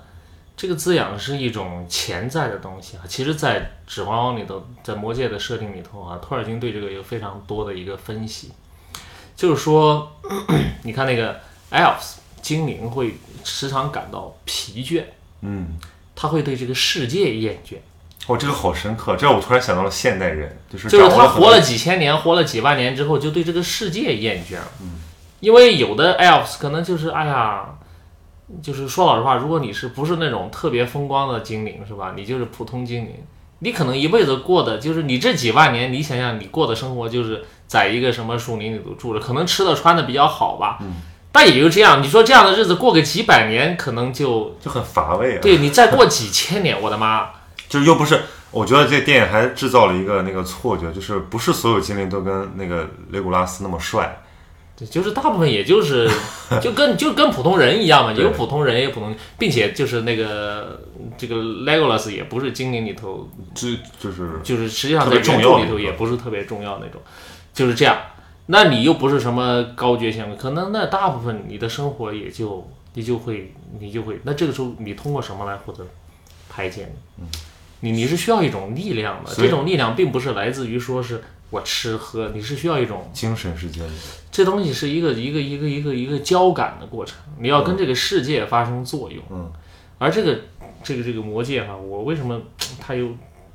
[0.57, 3.05] 这个滋养是一种潜在的东西啊。
[3.07, 8.51] 其实，在《指环王》里头，在魔戒的设定里头啊，托尔金对这个有非常多的一个分析，
[9.35, 10.11] 就是说，
[10.81, 11.39] 你看那个
[11.71, 15.03] elves 精灵会时常感到疲倦，
[15.41, 15.77] 嗯，
[16.15, 17.75] 他会对这个世界厌倦。
[18.25, 24.67] 哦，这个好深刻，这让我突然想到了现代人，就是就是他活了几千年，活了几万年之后，就对这个世界厌倦了。
[25.39, 27.76] 因为有的 elves 可能就是哎呀，
[28.61, 32.13] 就是说老实话，如果你是不是那种特别风光的精灵，是吧？
[32.15, 33.13] 你就是普通精灵，
[33.59, 40.79] 你可能一辈子过的就是你这几万年，你想想你过的生活就是在一个什么树林里头住着，可能吃的穿的比较好吧。
[41.31, 45.39] 但也就这样，你说这样的日子过个几百年，可能就就很乏味啊。
[45.41, 47.29] 对你再过几千年，我的妈！
[47.69, 54.19] 就是又不是，我觉得这电影还制造了一个那个错觉，就是不是所有精灵都跟那个雷古拉斯那么帅。
[54.77, 56.07] 对，就是大部分也就是
[56.61, 60.79] 就跟就跟普通人一样嘛，对有普通人也有普通，并且就是那个
[61.17, 67.01] 这个 Legolas 也不是精灵里头，这就是就是实际上在原重要的一个著里头也不是特别重要那种，
[67.53, 67.97] 就是这样。
[68.49, 75.85] 那你又不是什么高觉显贵，可能那大部分你的生活也就你就会你就会，那这个时候你通过什么来获得
[76.47, 77.25] 排解呢？
[77.81, 83.91] 你你是需要一种力量的，这种力量并不是来自于说是我吃喝，你是需要一种精神世界里，
[84.29, 89.23] 这东西是一个一个一个一个一个交感的过程，你要跟这个世界发生作用。
[89.29, 89.49] 嗯，
[89.97, 90.39] 而这个
[90.83, 92.41] 这个这个魔戒哈，我为什么
[92.79, 93.09] 他又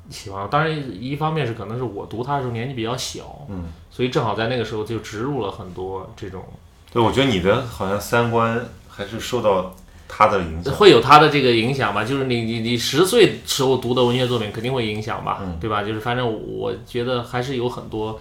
[0.09, 0.49] 喜欢？
[0.49, 6.43] 当然，一方面是可能是我读它的时候年纪比较小，嗯，所以正好在那个时候就植入了很多这种，
[6.91, 9.75] 对，我觉得你的好像三观还是受到
[10.07, 10.73] 他的影响。
[10.73, 12.03] 会有他的这个影响吧。
[12.03, 15.83] 就是你你你十岁时候读的文学作品肯定会影响吧，嗯对吧？
[15.83, 18.19] 就是反正我觉得还是有很多。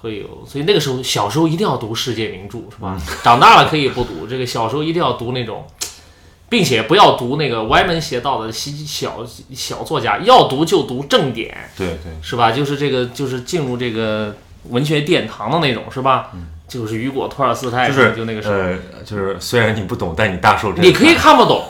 [0.00, 2.96] 会有，所以那个时候小时候一定要读世界名著，是吧？
[3.24, 5.66] 长大了可以不读，这个小时候一定要读那种，
[6.48, 12.52] 并且不要读那个歪门邪道的西小小作家，要读就读正典，对对，是吧？
[12.52, 14.36] 就是这个，就是进入这个
[14.68, 16.30] 文学殿堂的那种，是吧？
[16.68, 20.84] 就是雨果、托尔斯泰，嗯就是就那个时候，呃，就是虽然你不懂，但你大受震撼。
[20.84, 21.64] 你可以看不懂，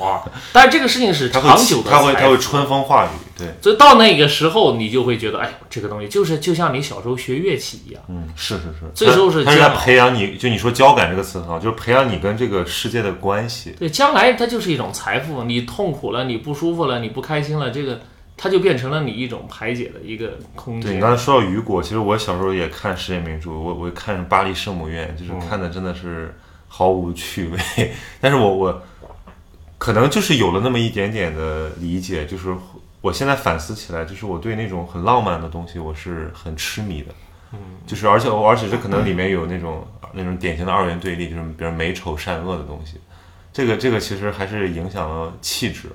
[0.53, 13.76] 但是这个事情是长久的他会他会财富春风化雨，对，所以到那个时候，你就会觉得，哎，这个东西就是就像你小时候学乐器一样，嗯，是是是，这时候是他他是在培养你，就你说交感这个词很好，就是培养你跟这个世界的关系。
[13.78, 15.44] 对，将来它就是一种财富。
[15.44, 18.01] 你痛苦了，你不舒服了，你不开心了，这个
[18.41, 20.93] 它就变成了你一种排解的一个空间。
[20.93, 26.32] 对你刚才说到雨果，其实我小时候也看世界名著，我我看巴黎圣母院，就是看的真的是
[26.68, 27.59] 毫无趣味。
[28.20, 28.82] 但是我我
[29.76, 32.55] 可能就是有了那么一点点的理解，就是
[33.01, 37.12] 我现在反思起来，就是我对那种很浪漫的东西，我是很痴迷的。
[37.53, 37.59] 嗯，
[37.89, 43.01] 就是而且而且这可能里面有那种那种典型的二元对立，就是比如美丑善恶的东西。
[43.53, 45.89] 这个这个其实还是影响了气质。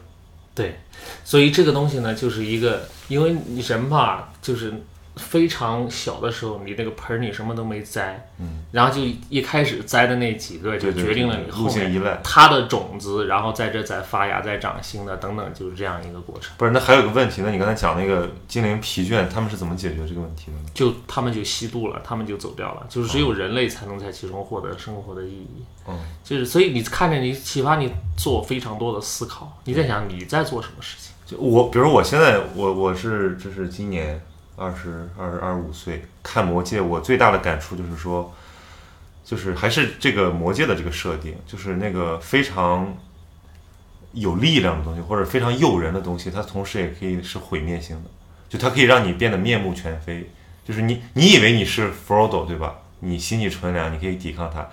[0.55, 0.79] 对，
[1.23, 4.73] 所以这个东西呢，就是一个，因为人吧，就是
[5.15, 12.19] 非常小的时候，你那个盆儿你什么都没栽，嗯，然后就一开始栽的那几个，就决定了对你后面。
[12.23, 16.51] 它的种子，然后在这再发芽、再长新的等等，就是这样一个过程。
[16.57, 20.69] 不是，那还有个问题，那你刚才讲那个精灵疲倦，他们是怎么解决这个问题的呢？
[20.73, 25.63] 就他们就吸毒了，他们就走掉了，就是只有人类才能在其中获得生活的意义。
[25.87, 31.13] 嗯，就是所以你看着你启发你做非常多的思考，你在想你在做什么事情。
[31.25, 34.19] 就我，比如我现在，我我是就是今年
[34.55, 38.33] 二十二二十五岁，看《魔戒》，我最大的感触就是说，
[39.23, 42.95] 就是还是这个《魔戒》的这个设定，就是那个非常
[44.11, 48.09] 有力量的东西，或者非常诱人的东西，它同时也可以是毁灭性的，
[48.47, 50.29] 就它可以让你变得面目全非。
[50.65, 52.75] 就是你你以为你是 Frodo 对吧？
[52.99, 54.65] 你心地纯良，你可以抵抗它，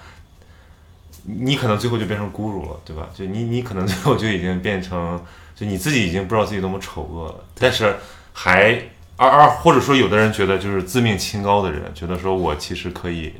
[1.24, 3.08] 你可能最后就变成咕噜了，对吧？
[3.12, 5.20] 就你你可能最后就已经变成，
[5.56, 7.96] 就你自己已经不知道自己多么丑恶了，但是
[8.32, 8.80] 还
[9.20, 13.34] 而而或者说有的人觉得就是自命清高的人，觉得说我其实可以，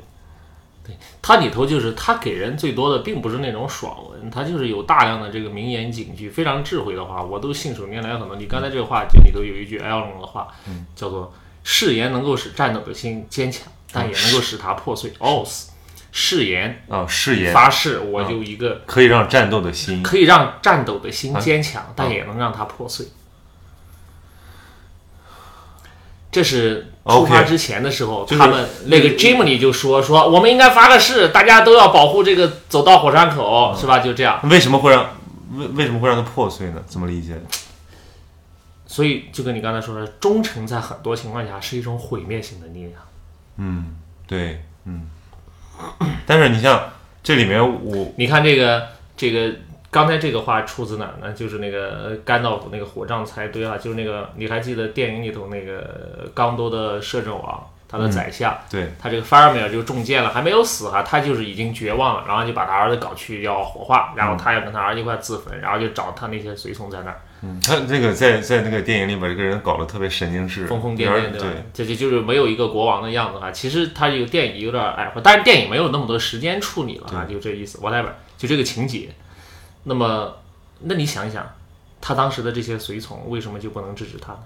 [0.84, 8.36] 对它里头就是它给人最多的，并不是那种爽文，它就是有大量的这个名言警句，非常智慧的话，我都信手拈来很多。
[8.36, 10.48] 你刚才这个话就里头有一句 L 龙的话，
[10.94, 11.32] 叫做
[11.64, 15.12] “誓言能够使战斗的心坚强，但也能够使它破碎。
[15.20, 15.68] oath，
[16.12, 23.06] 誓言啊誓言发誓，我就一个可以让战斗的心可以让战斗的心坚强，但也能让它破碎。
[26.30, 33.98] 这是出发之前的时候就是他们那个 Jimmy 就说说我们应该发个誓，大家都要保护这个走到火山口，是吧？
[33.98, 35.06] 就这样，为什么会让
[35.54, 36.82] 为为什么会让它破碎呢？
[36.86, 37.40] 怎么理解？
[38.86, 42.94] 所以就跟你刚才说的，忠诚在很多情况下是一种毁灭性的力量。
[43.56, 45.08] 嗯，对，嗯，
[46.26, 46.90] 但是你像
[47.22, 49.52] 这里面我你看这个这个
[49.90, 51.32] 刚才这个话出自哪儿呢？
[51.32, 71.56] 就是那个甘道夫那个火葬才堆啊，就是那个你还记得电影里头那个刚多的摄政王，他的宰相，对他这个法尔米尔就中箭了，还没有死哈，他就是已经绝望了，然后就把他儿子搞去要火化，然后他要跟他儿子一块自焚，然后就找他那些随从在那儿嗯，他这个在在那个电影里边，这个人搞得特别神经质，疯疯癫癫，对对吧？
[71.74, 73.50] 这就就是没有一个国王的样子哈。
[73.50, 77.78] 其实他这个电影有点矮化，但是电影没有那么多时间处理了啊，就这意思。
[77.78, 79.08] whatever，就这个情节。
[79.82, 80.36] 那么，
[80.80, 81.46] 那你想一想，
[82.00, 84.40] 他当时的这些随从为什么就不能制止他呢？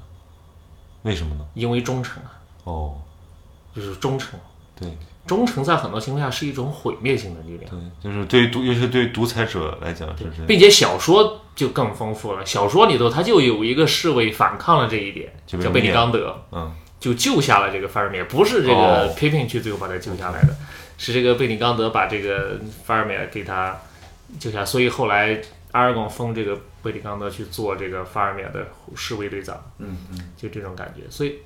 [1.02, 1.44] 为什么呢？
[1.54, 2.32] 因为忠诚啊，
[2.64, 2.94] 哦，
[3.74, 4.38] 就是忠诚。
[4.76, 4.88] 对
[5.26, 12.44] 忠诚在很多情况下是一种毁灭性的力量，对，就是对于独，尤其是对于独裁者来讲是这样，并且小说就更丰富了。
[12.44, 16.42] 小说里头他就有一个侍卫反抗了这一点，就叫贝尼灭冈德。
[16.52, 20.54] 嗯，就救下了这个法尔米尔，不是这个哦 Pippin 去最后把他救下来的，
[20.98, 23.78] 是这个贝尼冈德把这个法尔米尔给他
[24.38, 25.40] 救下，所以后来
[25.72, 31.38] 阿尔贡封这个贝里冈德去做这个法尔米亚的侍卫队长，嗯嗯，就这种感觉，所以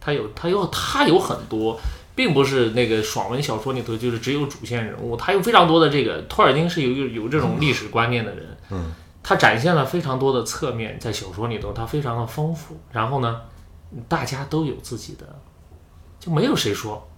[0.00, 1.78] 他有他有他有很多
[2.14, 13.42] 并不是那个爽文小说里头就是只有主线人物，他有非常多的这个托尔金是有有有这种历史观念的人，嗯，他展现了非常多的侧面，在小说里头他非常的丰富，然后呢，
[14.08, 15.26] 大家都有自己的，
[16.18, 17.08] 就没有谁说。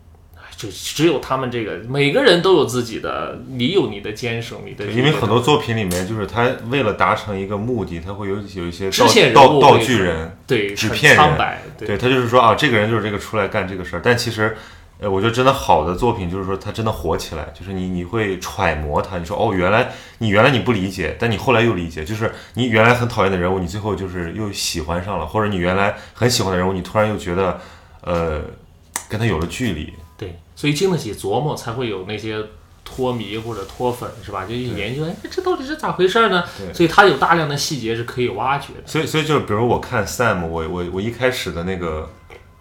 [0.61, 8.90] 哎就只有他们这个，每个人都有自己的，你有你的坚守，你的因为很多作品里面，就是他为了达成一个目的，他会有有一些
[9.32, 11.36] 道道具人，对纸片人，
[11.78, 14.56] 对对他就是说啊，这个人就是这个出来干这个事儿，但其实。
[15.02, 27.58] 呃，我觉得真的好的作品就是说，他真的火起来，就是你你会揣摩他，你说哦，原来你原来你不理解，但你后来又理解，就是你原来很讨厌的人物，你最后就是又喜欢上了，或者你原来很喜欢的人物，你突然又觉得，
[28.02, 28.42] 呃，
[29.08, 29.90] 跟他有了距离。
[30.61, 32.44] 对，所以经得起琢磨，才会有那些
[32.84, 34.44] 脱迷或者脱粉，是吧？
[34.44, 36.44] 就一研究，哎，这到底是咋回事呢？
[36.74, 38.86] 所以它有大量的细节是可以挖掘的。
[38.86, 42.11] 所以，所以就是比如我看 Sam，我我我一开始的那个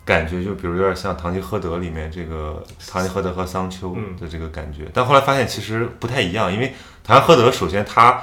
[0.06, 6.74] 感觉，就比如有点像《堂吉诃德》里面这个堂吉诃德和桑丘的这个感觉，但后来发现其实不太一样，因为
[7.04, 8.22] 堂吉诃德首先他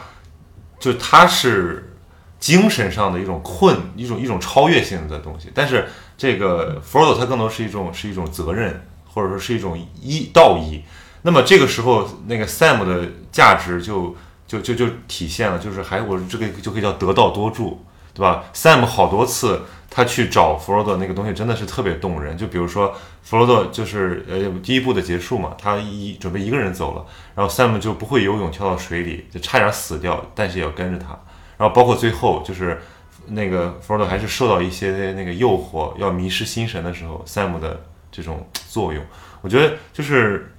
[0.78, 1.96] 就他是
[2.38, 8.86] 精神上的一种困，一种一种超越性的东西，但是这个 Frodo 他更多是一种是一种责任，
[9.16, 10.82] 或者说是一种义道义。
[11.22, 14.14] 那么这个时候，那个 Sam 的价值就
[14.46, 31.18] 就就就体现了，就是还我这个就可以叫得道多助，对吧？Sam 好多次他去找弗罗多那个东西真的是特别动人，就比如说弗罗多就是呃第一部的结束嘛，他一准备一个人走了，然后 Sam 就不会游泳跳到水里，就差点死掉，但是也要跟着他。
[31.56, 32.80] 然后包括最后就是
[33.28, 37.82] 那个弗罗多还是受到一些那个诱惑，要迷失心神的时候，Sam 的
[38.16, 39.04] 这种作用，
[39.42, 40.50] 我觉得就是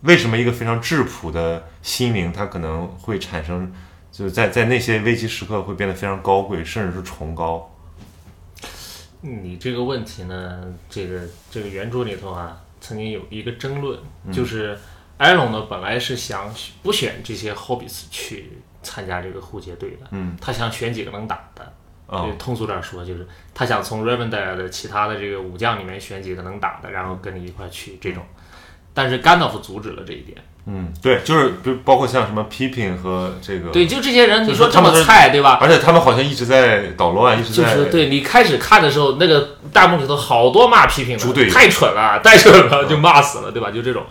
[0.00, 3.70] 为什么一个非常质朴的心灵，它可能会产生，
[4.10, 7.70] 就是在在那些危机时刻会变得非常高贵，甚至是崇高。
[9.20, 13.98] 你这个问题呢，这个这个原著里头啊，曾经有一个争论，
[14.32, 14.78] 就是
[15.18, 16.52] 艾隆呢本来是想
[16.82, 21.72] 不选这些 hobbits 去参加这个护戒队的，嗯，他想选几个能打的。
[22.06, 28.22] 啊对，通俗点说，就是他想从 Rivendell 的其他的这个武将里面选几个能打的，然后跟你一块去这种。
[28.92, 30.36] 但是甘道夫阻止了这一点。
[30.66, 35.58] 嗯，对，就是比如包括像什么批评和这个，对，就这些人，你说这他们菜，对吧？
[35.60, 43.70] 而且他们好像一直在捣乱，一直在就是对你开始看的时候，那个弹幕里头好多骂批评的，太蠢了，太蠢了，就骂死了，对吧？
[43.70, 44.04] 就这种。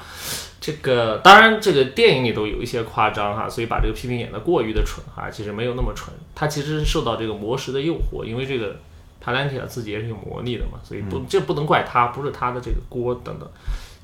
[0.66, 6.16] 这个当然，这个电影里都有一些夸张哈，所以把这个批评演得过于的蠢哈，其实没有那么蠢。
[6.34, 8.78] 他其实是受到这个魔石的诱惑，因为这个
[9.20, 13.50] 帕兰提亚自己也是有魔力的嘛，所以不、这不能怪他，不是他的这个锅等等，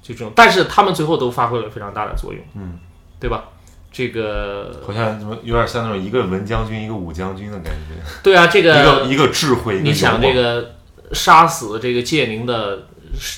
[0.03, 0.34] 就这种。
[0.36, 2.78] 但是他们最后都发挥了非常大的作用，嗯，
[3.22, 3.45] 对吧？
[3.89, 10.76] 这个好像怎么有点像那种一个文将军一个武将军的感觉，对啊，这个一个一个智慧，你想这个
[11.14, 12.86] 杀死这个界宁的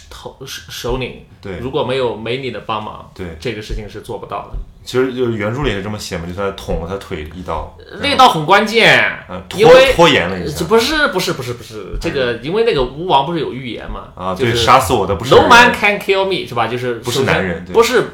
[0.09, 4.57] 头首领，对如果没有美女的帮忙，对，这个事情是做不到的。
[4.83, 8.99] 其实就是原著里是这么写嘛，就是他捅了他腿一刀，那刀很关键，
[9.29, 14.09] 嗯拖拖延了一下不是不是不是不是这个，因为那个吴王不是有预言嘛？
[14.15, 16.67] 啊，对，就是杀死我的不是 No man can kill me，是吧？
[16.67, 18.05] 就是不是男人不是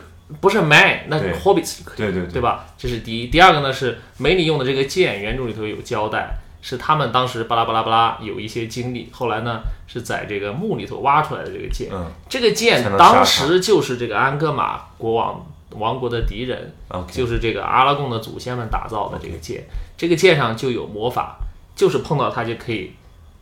[0.41, 2.65] 不是 man，那 hobbits 可以，对对对吧？
[2.77, 3.27] 这是第一。
[3.27, 16.73] 第二个呢是美女用的这个剑，原著里头有交代，是他们当时巴拉巴拉巴拉有一些经历，后来呢是在这个墓里头挖出来的这个剑，嗯这个剑当时就是这个安哥玛国王王国的敌人，
[17.11, 19.63] 就是这个阿拉贡的祖先们打造的这个剑，
[19.95, 21.37] 这个剑上就有魔法，
[21.75, 22.93] 就是碰到它就可以，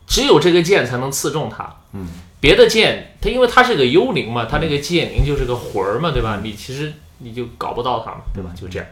[0.06, 1.74] 只有这个剑才能刺中它。
[1.94, 2.08] 嗯，
[2.42, 6.42] 别的剑，它因为它是个幽灵嘛，它那个剑灵就是个魂儿嘛，对吧？
[6.44, 8.52] 你其实你就搞不到它嘛，对吧？
[8.60, 8.88] 就这样。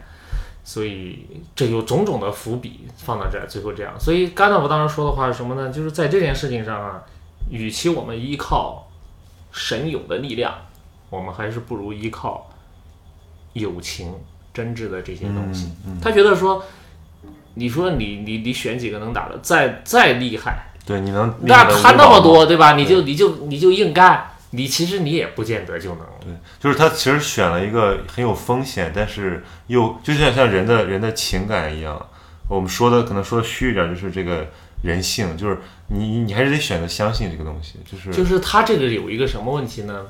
[0.63, 3.93] 所以这有种种的伏笔放到这儿，最后这样。
[3.99, 5.69] 所以甘道夫当时说的话是什么呢？
[5.69, 7.03] 就是在这件事情上啊，
[7.49, 8.87] 与其我们依靠
[9.51, 10.53] 神勇的力量，
[11.09, 12.49] 我们还是不如依靠
[13.51, 14.13] 友情、
[14.53, 15.65] 真挚的这些东西。
[15.85, 16.63] 嗯嗯，他觉得说，
[17.55, 22.73] 你说你你你选几个能打的，再再厉害，对，你能那他那么，多，对吧？
[22.73, 26.05] 你就你就你就硬干，你其实你也不见得就能。
[26.21, 32.09] 对，就是他其实选了一个很有风险，但是又就像像人的人的情感一样，
[32.47, 34.47] 我们说的可能说的虚一点，就是这个
[34.83, 40.05] 人性，就是你你你还是得选择相信这个东西，就是就是他这个有一个什么问题呢？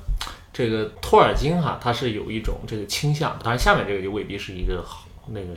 [0.51, 5.47] 这个托尔金哈，他是有一种这个倾向，当然下面这个就未必是一个好那个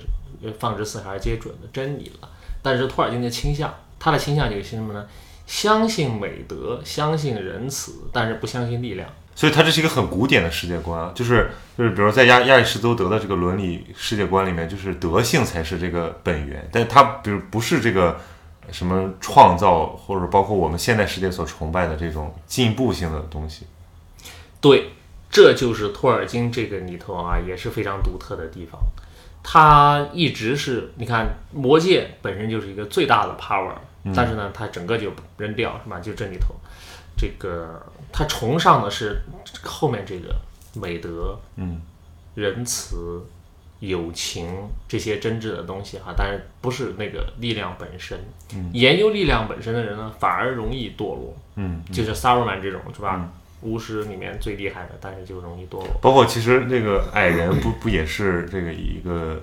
[0.43, 2.29] 呃放之四海而皆准的真理了。
[2.63, 5.07] 但是托尔金的倾向，他的倾向就是什么呢？
[5.47, 9.09] 相信美德，相信仁慈，但是不相信力量。
[9.35, 18.19] 所以它这是一个很古典的世界观啊，就是就是比如在亚亚里士多德的这个伦理世界观里面，就是德性才是这个本源，但它比如不是这个
[18.73, 23.67] 什么创造或者包括我们现代世界所崇拜的这种进步性的东西。
[24.59, 24.93] 对，
[25.31, 28.81] 这就是托尔金这个里头啊，也是非常独特的地方。
[29.43, 33.75] 他一直是，你看魔戒本身就是一个最大的 power，、
[34.15, 35.99] 但是呢，他整个就扔掉是吧？
[36.01, 36.55] 就这里头，
[37.17, 37.81] 这个
[38.13, 39.23] 他崇尚的是
[39.63, 40.35] 后面这个
[40.75, 41.81] 美德、嗯
[42.35, 43.25] 仁慈、
[43.81, 44.47] 友情
[44.87, 48.19] 这些真挚的东西哈，但是不是那个力量本身。
[48.73, 51.35] 研究力量本身的人呢，反而容易堕落。
[51.55, 53.33] 嗯，就是萨鲁曼这种是吧？
[53.63, 55.89] 巫师里面最厉害的，但是就容易堕落。
[56.03, 59.41] 包括其实那个矮人不不也是这个一个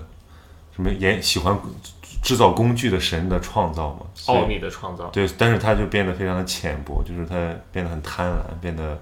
[0.75, 1.57] 什么研喜欢
[2.21, 4.05] 制造工具的神的创造嘛？
[4.27, 7.35] 奥秘的创造，对，但是他就变得非常的浅薄，就是他
[7.71, 8.99] 变得很贪婪，变得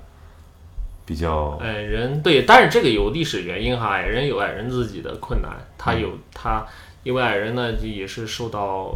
[1.05, 6.65] 比较矮人对，但是这个有历史原因哈，矮人有矮人自己的困难，他有他，
[7.03, 8.91] 因为矮人呢也是受到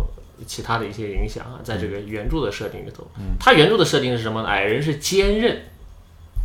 [0.48, 3.36] 其他的一些影响啊，在这个原著的设定里头，嗯。
[3.40, 4.48] 他原著的设定是什么呢？
[4.48, 5.62] 矮人是坚韧，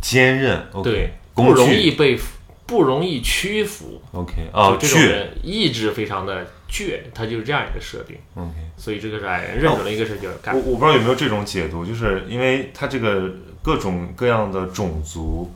[0.01, 2.15] 坚韧对，不容易被
[2.71, 8.53] 不容易屈服，，OK，哦，这种倔人意志非常的倔，他就是这样一个设定，，OK。
[8.77, 10.61] 所以这个是矮人认准了一个事就要干我。
[10.61, 13.29] 我不知道有没有这种解读，就是因为他这个
[13.61, 15.53] 各种各样的种族，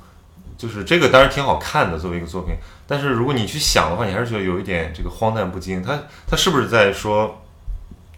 [0.57, 2.53] 就是这个当然挺好看的作为一个作品，
[2.85, 5.81] 但是如果你去想的话，你还是觉得有一点这个荒诞不经。
[5.81, 5.97] 他
[6.27, 7.41] 他是不是在说，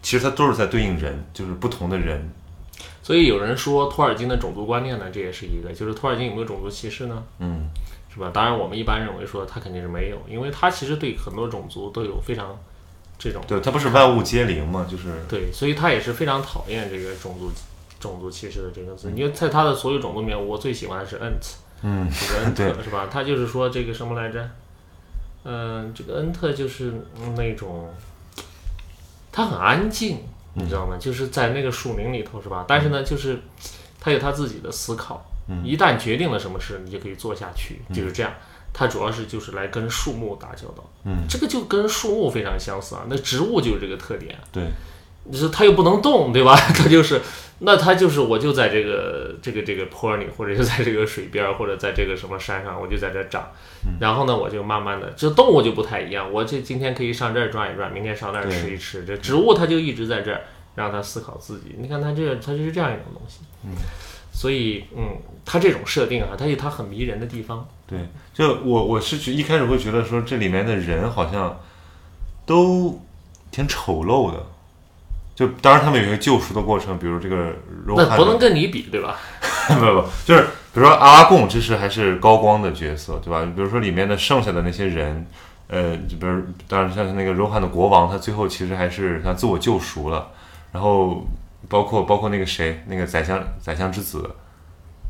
[0.01, 2.27] 其实他都是在对应人，就是不同的人。
[3.03, 7.23] 所以有人说托尔金的种族观念呢，这也是一个，就是托尔金有没有种族歧视呢？
[7.39, 7.69] 嗯，
[8.18, 8.32] 是吧？
[8.34, 12.57] 当然，我们一般认为说他肯定是没有，因为他其实对很多种族都有非常
[13.20, 17.51] 这种对，他不是万物皆灵嘛，就是对，所以他也是非常讨厌这个种族
[17.99, 19.11] 种族歧视的这个字。
[19.15, 21.47] 因为在他的所有种族里面，我最喜欢的是恩特，
[21.84, 23.07] 嗯，这个恩对特是吧？
[23.09, 24.49] 他就是说这个什么来着？
[25.49, 26.91] 嗯、这个恩特就是
[27.22, 27.89] 嗯那种，
[29.32, 30.20] 他很安静，
[30.55, 30.97] 你知道吗？
[30.99, 32.65] 就是在那个树林里头是吧？
[32.68, 33.39] 但是呢，就是
[33.99, 35.26] 他有他自己的思考，
[35.63, 38.33] 一旦决定了什么事，你就可以做下去，就是这样。
[38.73, 43.05] 它主要是就是来跟树木打交道，嗯，这个就跟树木非常相似啊。
[43.09, 44.65] 那植物就是这个特点，对，
[45.23, 46.55] 你说它又不能动，对吧？
[46.75, 47.19] 它就是，
[47.59, 53.49] 那它就是，我就在这个这个这个坡里，或者就在这个水边儿，或者在这个什么山上，我就在这儿长。
[53.99, 56.31] 然后呢，我就慢慢的，这动物就不太一样。
[56.31, 59.05] 我这今天可以上这儿转一转，明天上那儿吃一吃。
[59.05, 60.41] 这植物它就一直在这儿，
[60.75, 61.75] 让它思考自己。
[61.79, 63.39] 你看它这个，它就是这样一种东西。
[63.63, 63.71] 嗯，
[64.38, 67.67] 所以嗯，它这种设定啊，它有它很迷人的地方。
[67.88, 71.59] 对，就我我是觉一开始会觉得说这里面的人好像
[72.45, 73.01] 都
[73.49, 74.45] 挺丑陋的，
[75.33, 77.55] 就当然他们有一个救赎的过程，比如这个
[77.88, 79.17] 柔那不能跟你比，对吧？
[79.69, 83.43] 不不，就是比如说阿拉贡，这是还是高光的角色，对吧？
[83.55, 85.25] 比如说里面的剩下的那些人，
[85.67, 90.29] 呃，就比如当然像是那个柔汉的国王，他最后其实还是他自我救赎了，
[90.71, 91.25] 然后
[91.70, 94.30] 包括包括那个谁，那个宰相宰相之子，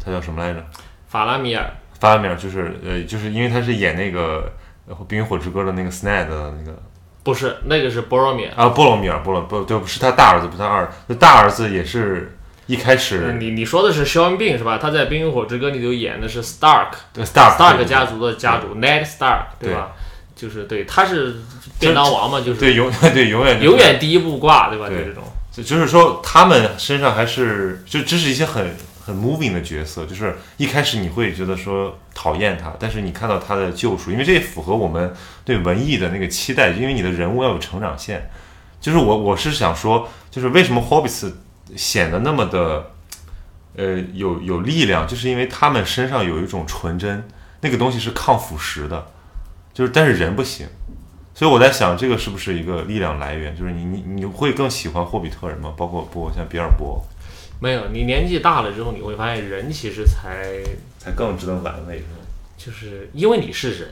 [0.04, 0.66] 他叫什么来着？
[1.08, 1.70] 法拉米尔，
[2.00, 4.52] 法拉米尔，就是呃，就是因为他是演那个
[4.88, 6.78] 呃《冰与火之歌》的那个 Snad 的那个
[7.24, 8.52] 不是那个是波罗米尔。
[8.56, 14.78] 啊，波罗米尔，波罗不对，不是他大儿子，不是他二，那大儿子也是一开嗯始你你说的是肖恩病是吧？
[14.78, 19.92] 他在《冰与火之歌》里头演的是 Stark，对 Stark Stark 家族的家主 Ned Stark，对吧？
[20.36, 21.36] 就是对，他是
[21.80, 24.88] 便当王嘛，就是对永 对永远永远第一步挂，对吧？
[24.88, 25.24] 就这种。
[25.64, 38.30] 就是说，他们身上还是就这是一些很很 moving 的角色，就是一开始你会觉得说讨厌他，但是你看到他的救赎，因为这也符合我们对文艺的那个期待，因为你的人物要有成长线。
[38.80, 41.32] 就是我我是想说，就是为什么 Hobbits
[41.76, 42.92] 显得那么的
[43.76, 47.28] 呃有有力量，就是因为他们身上有一种纯真，
[47.62, 49.08] 那个东西是抗腐蚀的，
[49.74, 50.68] 就是但是人不行。
[51.38, 53.56] 所以我在想，这个是不是一个力量来源？
[53.56, 55.72] 就是你你你会更喜欢霍比特人吗？
[55.78, 57.00] 包括波像比尔博，
[57.60, 60.64] 没有，你年纪大了之后，你会发现人其实才
[60.98, 62.04] 才更值得玩味？
[62.58, 63.88] 就是因为你是人，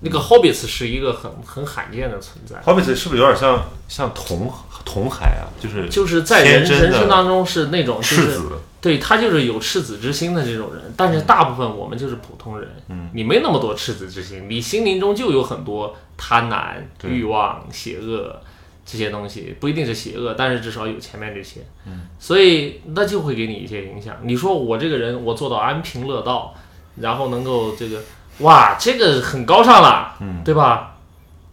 [0.00, 4.52] 那个 Hobbits 是一个很很罕见的存在，霍比特是不是有点像像童
[4.84, 5.48] 童孩啊？
[5.58, 16.76] 就是就是在人人生当中是那种就是赤子，对他就是有赤子之心的这种人，但是大部分我们就是普通人，嗯，你没那么多赤子之心，你心灵中就有很多贪婪、
[17.06, 18.40] 欲望、邪恶
[18.86, 24.16] 这些东西，不一定是邪恶，但是至少有前面这些，嗯，所以那就会给你一些影响。
[24.22, 26.54] 你说我这个人，我做到安贫乐道，
[26.96, 28.00] 然后能够这个，
[28.38, 30.89] 哇，这个很高尚了，嗯，对吧？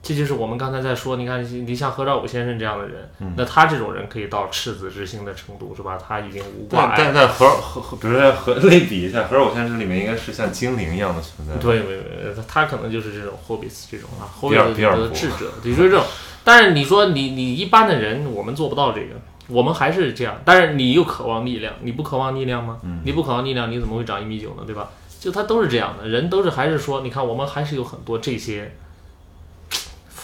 [0.03, 5.97] 这就是我们刚才在说，你看，你像何兆武先生这样的人，嗯那他这种人可以到赤子之心的程度，是吧？
[5.97, 16.05] 他已经无挂碍但但但和和和，比如说和类比一下，何尔先生里面应该是像精灵一样的存在，对对对，他可能就是这种霍比斯这种啊，霍比尔比尔博的智者，对，就是这种。
[16.45, 19.07] 但是你说你你一般的人，我们做不到这个，
[19.49, 20.39] 我们还是这样。
[20.45, 22.77] 但是你又渴望力量，你不渴望力量吗？
[22.83, 24.63] 嗯你不渴望力量，你怎么会长一米九呢？
[24.65, 24.89] 对吧？
[25.19, 28.71] 就他都是这样的，人都是还是说，你看我们还是有很多这些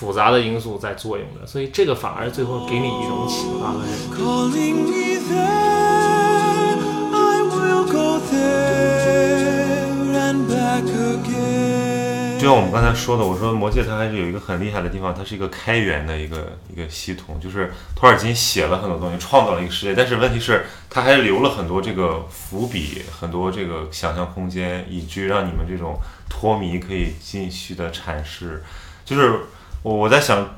[0.04, 4.14] 复杂的因素在作用的，所以这个反而最后给你一种启发和认知。
[4.14, 6.76] calling me there.
[7.14, 12.38] I will go there and back again.
[12.38, 25.97] 就像我们刚才说的，我说《魔戒》它还是有一个很厉害的地方，它是一个开源的一个一个系统，就是托尔金写了很多东西，创造了一个世界，但是问题是，他还留了很多这个伏笔，很多这个想象空间，以至于让你们这种
[26.30, 28.62] 托迷可以继续的阐释。
[29.06, 29.41] 就是
[29.84, 30.55] 我我在想，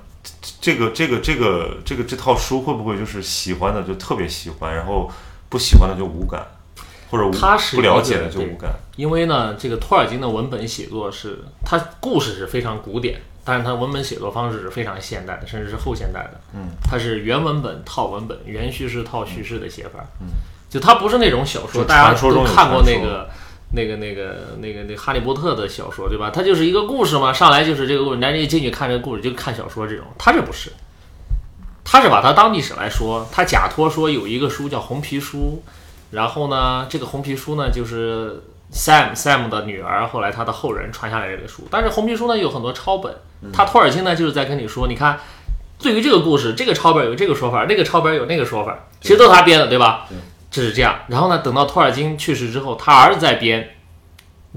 [0.62, 5.12] 这个这个这个这个这套书会不会就是喜欢的就特别喜欢，然后
[5.50, 6.46] 不喜欢的就无感，
[7.10, 8.72] 或者无它是不了解的就无感。
[8.96, 16.40] 因为呢，这个托尔金的文本写作是，他故事是非常古典，但是他文本写作方式是非常现代的，甚至是后现代的。
[16.54, 20.06] 嗯，它是原文本套文本，原叙事套叙事的写法。
[20.22, 20.28] 嗯，
[20.70, 23.30] 就它不是那种小说，就大家都看过那个。
[23.76, 26.32] 那个、那个、那个、那《哈利波特》的小说，对吧？
[26.34, 30.06] 它就是一个故事嘛，上来就是这个故事，人一进去看这个故事就看小说这种。
[30.18, 30.72] 他这不是，
[31.84, 35.62] 他是把它当历史来说，他假托说有一个书叫《红皮书》，
[36.12, 38.42] 然后呢，这个红皮书呢就是
[38.74, 43.14] Sam Sam 的女儿，后来他的后人传下来这个书，但是红皮书呢有很多抄本，
[43.54, 45.20] 他托尔金呢就是在跟你说，你看，
[45.78, 50.08] 对于这个故事，这个抄本有这个说法，那个抄本有那个说法，其实都是他编的，对吧？
[50.56, 51.02] 这是这样。
[51.10, 53.72] 然后呢，等到托尔金去世之后，他儿子在编，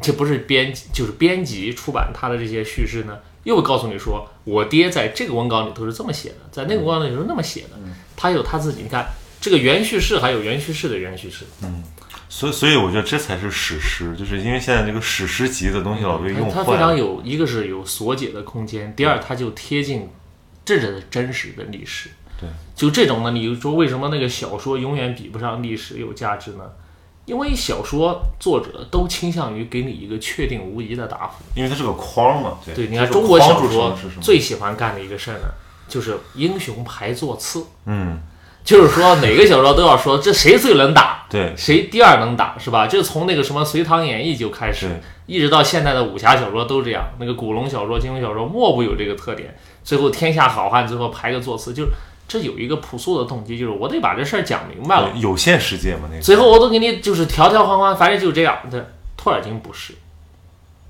[0.01, 7.70] 这不是编就是编辑出版他的这些叙事呢，又会告诉你说，我爹在这个文稿里头是这么写的，在那个文稿里头是那么写的，
[8.16, 9.09] 他有他自己，你看
[9.40, 11.82] 这个原叙事还有原叙事的原叙事，嗯
[12.28, 16.96] 所以，所以我觉得这才是史诗，就是因为现在这个史诗级的东西老被用它非常。
[16.96, 20.09] 有一个是有所解的空间，第二它就贴近
[20.64, 22.11] 这的真实的历史。
[22.41, 26.64] 对，就这种呢，你说为什么那个小说永远比不上历史有价值呢？
[27.24, 31.45] 因为小说作者都倾向于给你一个确定无疑的答复。
[31.55, 32.53] 因为它是个框嘛。
[32.64, 33.95] 对，对，你看中国小说？
[34.20, 35.49] 最喜欢干的一个事儿呢，
[35.86, 38.18] 就是英雄排座次，嗯，
[38.64, 42.86] 就是说哪个小说都要说这谁最能打，对谁第二能打，是吧？
[42.86, 44.89] 这从那个什么《隋唐演义》就开始，
[45.26, 47.11] 一直到现在的武侠小说都这样。
[47.18, 49.55] 那个古龙小说、金庸小说莫不有这个特点。
[49.84, 51.91] 最后天下好汉，最后排个座次，就是
[52.29, 55.11] 这有一个朴素的动机，就是我得把这事儿讲明白了。
[55.16, 56.22] 有限世界嘛，那个。
[56.22, 58.59] 最后我都给你就是条条框框，反正就这样。
[58.70, 59.95] 这托尔金不是。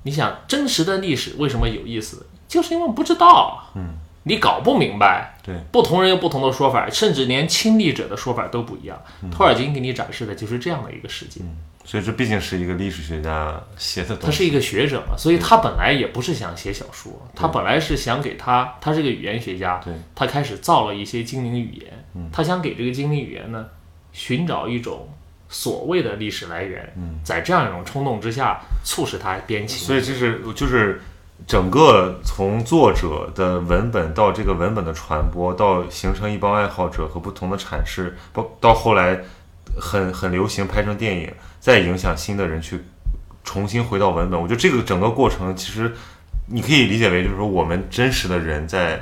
[0.03, 2.27] 你想真实的历史为什么有意思？
[2.49, 8.99] 就是因为不知道，嗯，你搞不明白，对，不同人有不同的说法，甚至连亲历者的说法都不一样。
[9.31, 11.43] 托尔金给你展示的就是这样的一个世界。
[11.89, 14.27] 所以这毕竟是一个历史学家写的东西。
[14.27, 19.81] 他是一个学者嘛，所以他本来也不是想写小说，他本来是想给他，他是个语言学家，
[20.15, 23.65] 他开始造了一些精灵语言，他想给这个精灵语言呢
[24.13, 25.09] 寻找一种
[25.49, 26.93] 所谓的历史来源，
[27.25, 29.79] 在这样一种冲动之下，促使他编辑。
[29.79, 31.01] 所以这是就是
[31.47, 39.19] 整个从作者的文本到这个文本的传播，到形成一帮爱好者和不同的阐释，包到后来
[39.77, 42.79] 很很流行拍成电影，再影响新的人去
[43.43, 44.41] 重新回到文本。
[44.41, 45.93] 我觉得这个整个过程其实
[46.47, 49.01] 你可以理解为就是说我们真实的人在。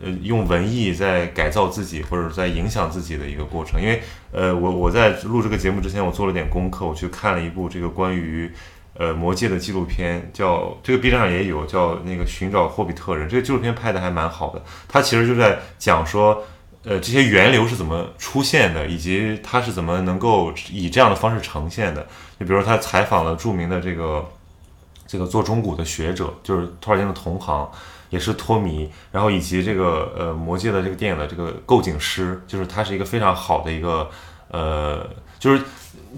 [0.00, 3.82] 呃，用文艺在改造自己，或者在影响自己的一个过程。
[3.82, 4.00] 因为，
[4.30, 8.48] 呃，我我在录这个节目之前，我做了点功课，我去看了一部这个关于
[8.94, 13.28] 呃魔戒的纪录片，叫这个 B 站上也有，叫那个寻找霍比特人。
[13.28, 16.44] 这个纪录片拍的还蛮好的，它其实就在讲说，
[16.84, 22.06] 呃，这些源流是怎么出现的，以及它是怎么能够以这样的方式呈现的。
[22.38, 24.26] 就比如他采访了著名的这个
[25.06, 27.68] 这个做中古的学者，就是托尔金的同行。
[28.10, 34.08] 也是托米，然后以及这个呃《魔戒》的这个电影的这个构景师，就是他是一个非常好的一个
[34.50, 35.06] 呃，
[35.38, 35.62] 就是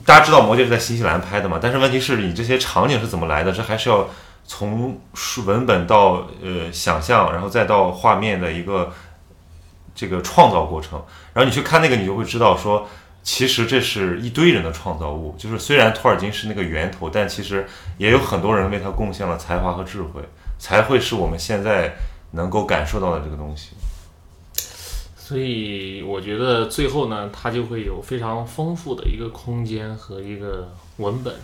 [0.06, 3.50] 大家知道《魔戒》是在新西兰拍的嘛，但是问题是你这些场景是怎么来的？
[3.50, 4.08] 这还是要
[4.46, 8.92] 从书文本到呃想象，然后再到画面的一个
[9.94, 11.02] 这个创造过程。
[11.32, 12.88] 然后你去看那个，你就会知道说，
[13.22, 15.34] 其实这是一堆人的创造物。
[15.38, 17.66] 就是虽然托尔金是那个源头，但其实
[17.98, 20.20] 也有很多人为他贡献了才华和智慧。
[20.58, 21.90] 才会是我们现在
[22.32, 23.70] 能够感受到的这个东西。
[25.16, 31.34] 所以我觉得最后呢，它就会有非常丰富的一个空间和一个文本，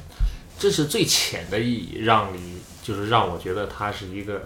[0.58, 4.42] 这是最浅的意义，让你就是让我觉得它是一个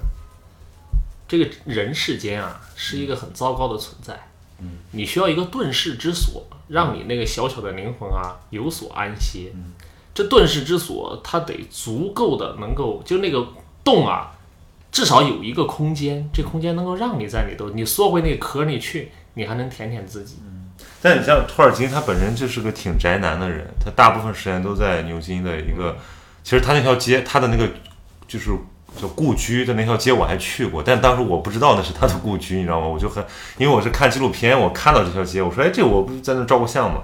[1.31, 4.19] 这个人世间啊是一个很糟糕的存在。
[4.59, 9.53] 嗯，你需要一个遁世之所，让你那个小小的灵魂啊有所安歇。
[9.55, 9.73] 嗯，
[10.13, 13.47] 这遁世之所，它得足够的能够就那个
[13.85, 14.33] 洞啊。
[14.91, 20.39] 至少有一个空间，这空间能够让你在里头，你缩回那个壳里去，你还能舔舔自己。
[21.01, 25.97] 但你像托尔金，他本身就是个挺宅男的人，他大部分时间都在牛津的一个
[26.43, 27.71] 其实他那条街，他的那个
[28.27, 28.51] 就是
[28.97, 32.87] 就故居的那条街我还去过，但当时我不知道那是他的故居，你知道吗？
[32.87, 33.25] 我就很
[33.59, 37.03] 因为我是看纪录片，我看到这条街，我说哎，这我不是在那照过相吗？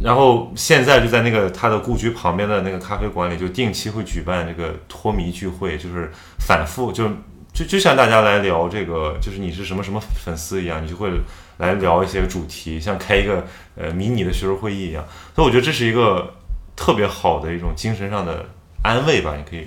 [0.00, 7.06] 然后现在就在那个他的故居旁边的那个咖啡馆里，就定期会举办这个脱迷聚会，就是反复就
[7.52, 11.10] 就就像大家来聊这个，就是你是什么什么粉丝一样，你就会
[11.58, 13.44] 来聊一些主题，像开一个
[13.76, 15.04] 呃迷你的学术会议一样。
[15.34, 16.32] 所以我觉得这是一个
[16.74, 18.46] 特别好的一种精神上的
[18.82, 19.66] 安慰吧，你可以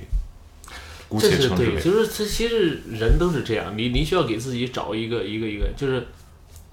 [1.10, 1.82] 姑这是对，且称之为。
[1.82, 6.06] 就是这其实人都是这样，你你需要给自己找一个一个一个，就是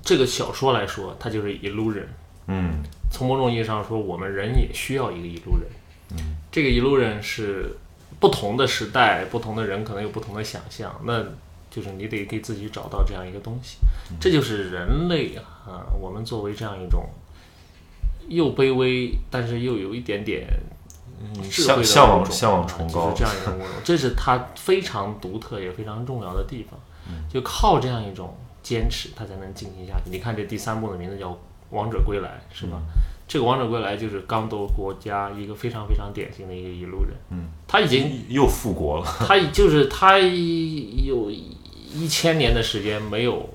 [0.02, 2.08] 这个小说来说，它就是一路人。
[2.46, 5.68] 嗯从某种意义上说，我们人也需要一个一路人。
[6.10, 7.76] 嗯，这个一路人是
[8.18, 11.24] 不同的时代，不同的人可能有不同的想象，那
[11.70, 13.78] 就是你得给自己找到这样一个东西。
[14.20, 17.08] 这就是人类啊，我们作为这样一种
[18.28, 20.46] 又卑微，但是又有一点点
[21.50, 26.78] 向向往向往啊崇高就是这样一种物 种，这是它非常独特也非常重要的地方。
[27.06, 30.10] 嗯就靠这样一种坚持，它才能进行下去。
[30.10, 31.30] 你看这第三部的名字叫
[31.70, 32.78] 《王者归来》，是吧？
[32.78, 37.14] 嗯这个王者归来就是刚铎国家一个非常非常典型的一个一路人。
[37.30, 39.06] 嗯，他已经又复国了。
[39.26, 43.48] 他就是他有一千年的时间没有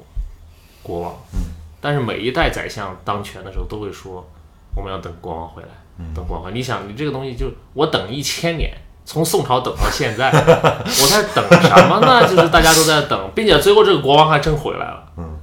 [0.81, 4.27] 国王，嗯，但是每一代宰相当权的时候都会说
[4.75, 5.69] 我们要等国王回来，
[5.99, 6.55] 嗯等国王。
[6.55, 8.71] 你想，你这个东西就我等一千年。
[9.05, 12.29] 从宋朝等到现在，我在等什么呢？
[12.29, 15.03] 就是大家都在等，并且最后这个国王还真回来了。
[15.17, 15.35] 嗯，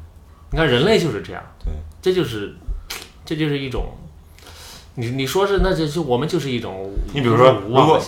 [0.52, 2.54] 你看人类就是这样，对，这就是，
[3.24, 3.84] 这就是一种，
[4.94, 8.00] 你你说是那就就我们就是一种，你比如说如果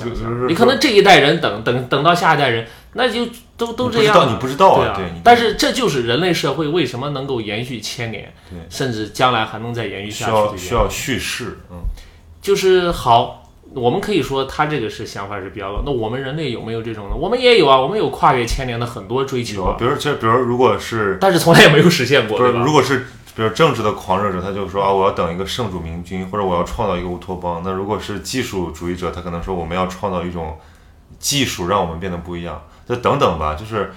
[0.49, 3.27] 你可能这一代人等等等到下一代人，那就
[3.57, 8.33] 都都这样你不知道你不知道啊对啊对但是这就是人类社会为什么能够延续千年，
[8.71, 11.79] 甚至将来还能再延续下去的原因要需要叙事，嗯，
[12.41, 13.37] 就是好。
[13.75, 17.15] 我们可以说他这个是想法是比较高，那我们人类有没有这种呢？
[17.15, 22.65] 我们也有啊，我们有跨越千年的很多追求啊，比如这比如如果是但是从来也没有实现过，不是对吧？
[22.65, 23.01] 如果是
[23.37, 27.61] 比如政治的狂热者，他就说啊我要等一个圣主明君，或者我要创造一个乌托邦。
[27.63, 30.59] 那如果是技术主义者，他可能说我们要创造一种
[31.19, 33.93] 技术让我们变得不一样，那等等吧，就是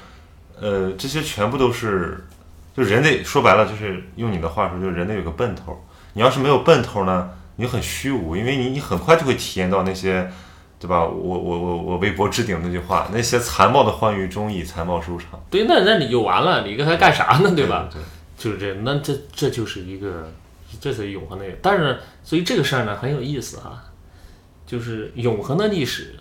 [0.60, 2.28] 呃这些全部都是
[2.76, 5.82] 就人类说白了就是用你的话说，就是人类有个奔头。
[6.14, 7.30] 你要是没有奔头呢，
[7.62, 10.30] 你很虚无，因为你你很快就会体验到那些。
[10.82, 11.06] 对吧？
[11.06, 17.54] 我我我我微博置顶那句话，那些残暴的欢愉中以残暴收场，对，那那你就完了，你跟他干啥呢？
[17.56, 17.88] 对吧？
[17.94, 18.02] 对
[18.36, 20.34] 就是这，那这这就是一个，
[20.80, 21.46] 这是永恒的。
[21.62, 23.84] 但是，所以这个事儿呢很有意思啊，
[24.66, 26.16] 就是永恒的历史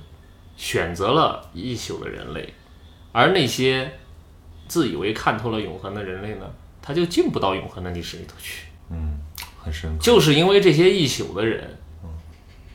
[0.59, 2.53] 选择了一宿的人类，
[3.12, 3.91] 而那些
[4.69, 6.45] 自以为看透了永恒的人类呢，
[6.83, 8.67] 他就进不到永恒的历史里头去。
[8.91, 9.19] 嗯，
[9.62, 9.97] 很深刻。
[10.01, 11.78] 就是因为这些一宿的人，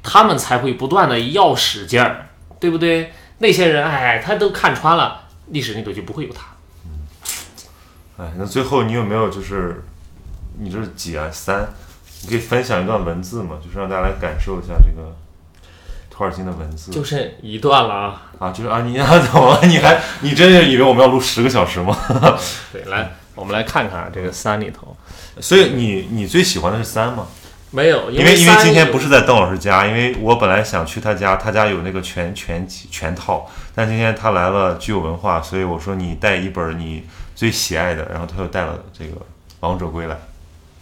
[0.04, 2.28] 他们才会不断的要使劲儿，
[2.60, 3.12] 对不对？
[3.40, 6.46] 那些人，哎，他都看穿了，历史那头就不会有他。
[8.18, 9.84] 哎，那最后你有没有就是，
[10.58, 11.68] 你这是几啊三？
[12.22, 13.58] 你可以分享一段文字吗？
[13.64, 15.14] 就是让大家来感受一下这个
[16.10, 16.92] 托尔金的文字。
[16.92, 18.22] 就剩一段了啊。
[18.40, 19.68] 啊，就是啊，你啊，怎么了？
[19.68, 21.96] 你还你真是以为我们要录十个小时吗？
[22.72, 24.96] 对，来，我们来看看这个三里头
[25.40, 27.28] 所以你你最喜欢的是三吗？
[27.72, 37.04] 没有，因为因为今天不是在邓老师家，因为我本来想去他家，他家有那个全全全套，但今天他来了具有文化，所以我说你带一本你
[37.36, 39.12] 最喜爱的，然后他又带了这个
[39.60, 40.16] 《王者归来》。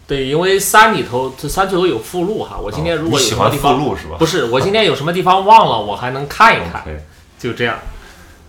[0.05, 4.17] 对，因为三里头这三里头有附录哈，我今天如果喜欢什么地方、附录是吧？
[4.19, 6.83] 不是，我今天有什么地方忘了，我还能看一看
[7.39, 7.79] 就这样。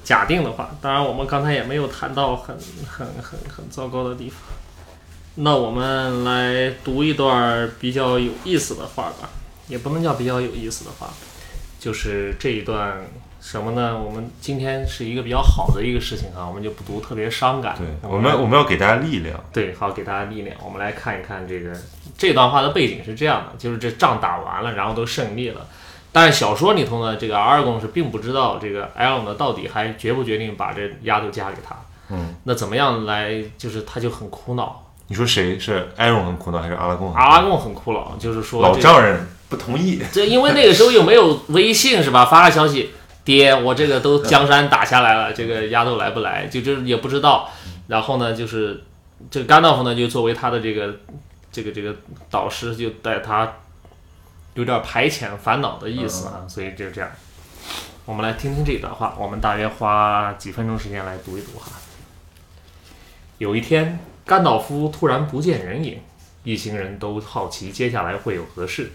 [0.05, 2.57] 假定的话，当然我们刚才也没有谈到很
[2.87, 4.39] 很很很糟糕的地方。
[5.37, 9.29] 那我们来读一段比较有意思的话吧，
[9.67, 11.09] 也不能叫比较有意思的话，
[11.81, 13.05] 就是这一段
[13.41, 13.99] 什么呢？
[13.99, 17.77] 我们今天是一个比较好的一个事情啊，我们就不读特别伤感。
[17.77, 19.43] 对，我们们我们要给大家力量。
[19.53, 20.57] 对，好，给大家力量。
[20.65, 21.73] 我们来看一看这个
[22.17, 25.67] 这段话的背景是这样的，就是这仗打完了，然后都胜利了。
[26.15, 31.75] 但是小说里头呢，这个阿尔贡是并不知道这个艾隆呢到底还决不决定把这丫头嫁给他。
[32.09, 33.43] 嗯，那怎么样来？
[33.59, 37.13] 就是他就很苦恼，你说谁是艾隆很苦恼，还是阿拉贡？
[37.15, 40.01] 阿拉贡很苦恼，就是说老这个丈人不同意。
[40.13, 42.25] 这因为那个时候又没有微信是吧？
[42.25, 42.91] 发个消息，
[43.25, 46.47] 爹，我这个都江山打下来了，这个丫头来不来？
[46.47, 47.51] 就这也不知道。
[47.89, 48.85] 然后呢，就是
[49.31, 50.95] 这个甘道夫呢，就作为他的这个
[51.51, 51.93] 这个这个
[52.31, 53.51] 导师，就带他
[54.55, 56.45] 有点排遣烦恼的意思啊。
[56.49, 57.11] 所以就这样，
[58.05, 61.73] 我们来听听这一段话，我们大约花几分钟时间来读一读哈。
[63.39, 66.01] 有一天，甘道夫突然不见人影，
[66.45, 68.93] 一行人都好奇接下来会有何事。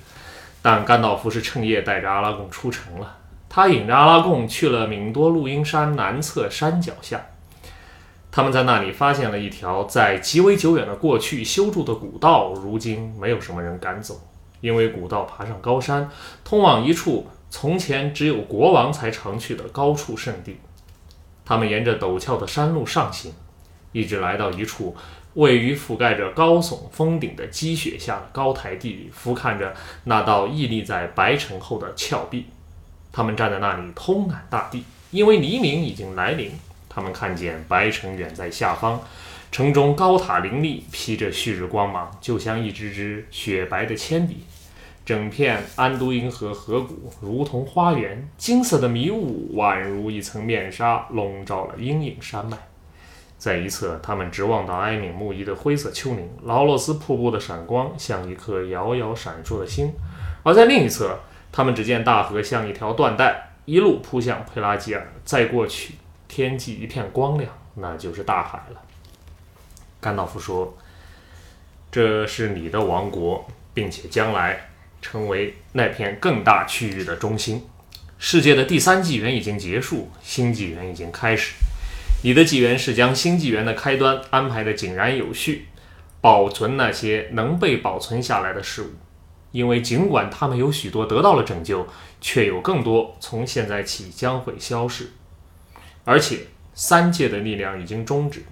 [0.62, 3.18] 但甘道夫是趁夜带着阿拉贡出城了。
[3.48, 7.22] 他引着阿拉贡去了敏多录音山南侧山脚下。
[8.32, 14.22] 他们在那里发现了一条在极为久远的过去修筑的古道，如今没有什么人敢走，
[14.62, 16.10] 因为古道爬上高山，
[16.44, 20.58] 通往一处从前只有国王才常去的高处圣地。
[21.46, 23.34] 他们沿着陡峭的山路上行，
[23.92, 24.96] 一直来到一处
[25.34, 29.74] 位于覆盖着高耸峰顶的积雪下的高台地里，俯瞰着
[30.04, 32.46] 那道屹立在白城后的峭壁。
[33.12, 36.52] 他们站在那里，通览大地，因为黎明已经来临。
[36.88, 39.02] 他们看见白城远在下方，
[39.52, 44.44] 城中高塔林立，披着旭日光芒，就像一支支雪白的铅笔。
[45.10, 52.56] 整片安都因河河谷如同花园，金色的迷雾宛如一层面纱，笼罩了阴影山脉。
[53.36, 59.88] 在一侧，他们直望到埃敏木伊的灰色丘陵，劳洛斯瀑布的闪光像一颗遥遥闪烁的星；
[60.44, 61.18] 而在另一侧，
[61.52, 65.96] 他们只见大河像一条缎带，一路扑向佩拉吉尔，再过去。
[66.28, 68.82] 天际一片光亮，那就是大海了。
[70.00, 70.78] 甘道夫说
[71.92, 74.69] ：“这是你的王国，并且将来
[75.02, 77.66] 成为那片更大区域的中心。
[78.18, 81.54] 世界的第三纪元已经结束，新纪元已经开始。
[82.24, 85.68] 你的纪元是将新纪元的开端安排的井然有序，
[86.20, 88.90] 保存那些能被保存下来的事物，
[89.54, 91.88] 因为尽管他们有许多得到了拯救，
[92.20, 95.12] 却有更多从现在起将会消逝。”
[96.04, 96.40] 而且
[96.74, 98.44] 三界的力量已经终止，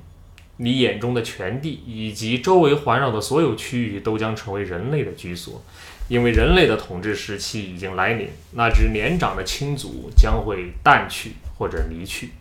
[0.55, 5.61] 你眼中的全地以及周围环绕的所有区域都将成为人类的居所，
[6.07, 12.31] 因为人类的统治时期已经来临，那支年长的亲族将会淡去或者离去。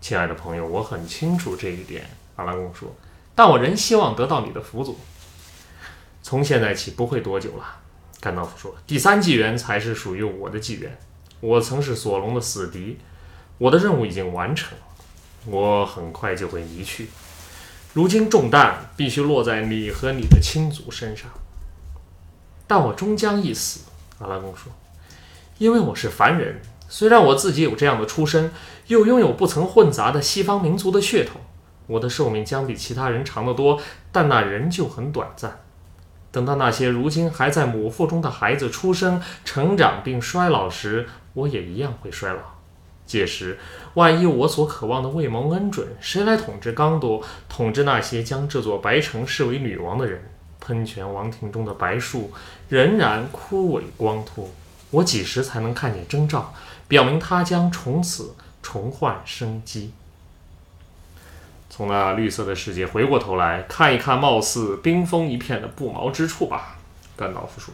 [0.00, 2.94] 亲爱的朋友，我很清楚这一点，阿拉贡说，
[3.34, 4.94] 但我仍希望得到你的辅佐。
[6.22, 7.64] 从现在起不会多久了，
[8.20, 10.96] 甘道夫说，第三纪元才是属于我的纪元，
[11.40, 12.98] 我曾是索隆的死敌。
[13.58, 14.76] 我的任务已经完成，
[15.46, 17.08] 我很快就会离去。
[17.94, 21.30] 如今重担必须落在你和你的亲族身上，
[22.66, 23.80] 但我终将一死。
[24.18, 24.72] 阿拉贡说
[25.58, 28.50] ：“因为我是凡人，虽然我自己有这样的出身，
[28.86, 31.40] 又拥有不曾混杂的西方民族的血统，
[31.86, 33.80] 我的寿命将比其他人长得多，
[34.10, 35.60] 但那仍旧很短暂。
[36.32, 42.40] 等到那些如今还在母腹中的孩子出生、成长并衰老时，我也一样会衰老。”
[43.06, 43.56] 届时，
[43.94, 50.20] 万一我所渴望的未蒙恩准，谁来统治刚多，统治那些将这座白城视为女王的人？
[50.66, 52.32] 喷泉王庭中的白树
[52.68, 54.50] 仍然枯萎光秃，
[54.90, 56.52] 我几时才能看见征兆，
[56.88, 59.92] 表明它将从此重焕生机？
[61.70, 66.78] 从那绿色的世界回过头来看一看，貌似冰封一片的不毛之处吧，
[67.16, 67.72] 甘道夫说。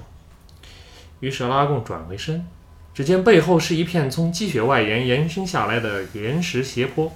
[1.20, 2.47] 于是拉贡转回身。
[2.93, 7.10] 只见背后是一片从积雪外沿延伸下来的岩石斜坡，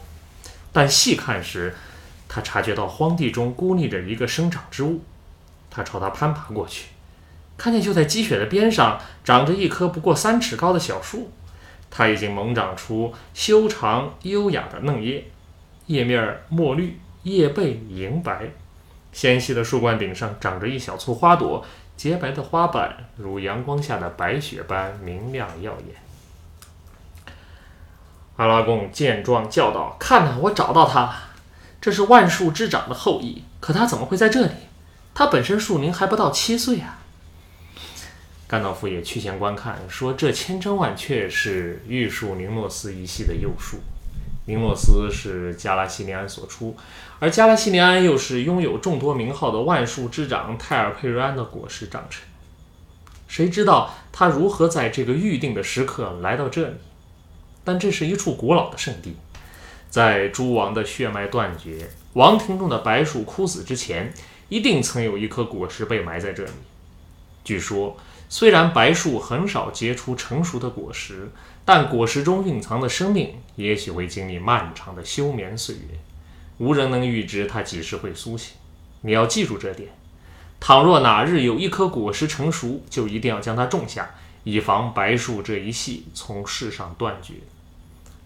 [0.73, 1.75] 但细看时，
[2.27, 5.03] 他察觉到荒地中孤立着一个生长之物。
[5.77, 6.87] 他朝它攀爬过去，
[7.59, 11.31] 看见就在积雪的边上长着一棵不过三尺高的小树，
[11.91, 15.23] 它已经猛长出修长优雅的嫩叶，
[15.85, 18.49] 叶面墨绿，叶背银白，
[19.13, 21.63] 纤细的树冠顶上长着一小簇花朵。
[21.95, 25.97] 洁白的花瓣如阳光下的白雪般明亮耀眼。
[28.37, 31.15] 阿拉贡见状叫道：“看呐，我找到它了！
[31.81, 34.53] 这是万树之长的后裔，可它怎么会在这里？
[35.19, 36.99] 他本身树龄还不到七岁啊！”
[38.47, 43.79] 甘道夫也趋前观看，说：“这千真万确是玉树宁诺斯一系的幼树。
[44.45, 46.77] 宁诺斯是加拉西尼安所出。”
[47.19, 52.23] 而加拉西尼安又是拥有众多名号的万树之长泰尔佩瑞安的果实长成。
[53.27, 56.75] 谁知道他如何在这个预定的时刻来到这里？
[57.65, 59.17] 但这是一处古老的圣地，
[59.89, 64.13] 在诸王的血脉断绝、王庭中的白树枯死之前，
[64.49, 66.51] 一定曾有一颗果实被埋在这里。
[67.45, 67.97] 据说，
[68.29, 71.31] 虽然白树很少结出成熟的果实，
[71.65, 75.83] 但果实中蕴藏的生命也许会经历漫长的休眠岁月。
[76.59, 78.57] 无人能预知它几时会苏醒。
[79.03, 79.91] 你要记住这点。
[80.59, 84.09] 倘若哪日有一颗果实成熟，就一定要将它种下，
[84.43, 87.35] 以防白树这一系从世上断绝。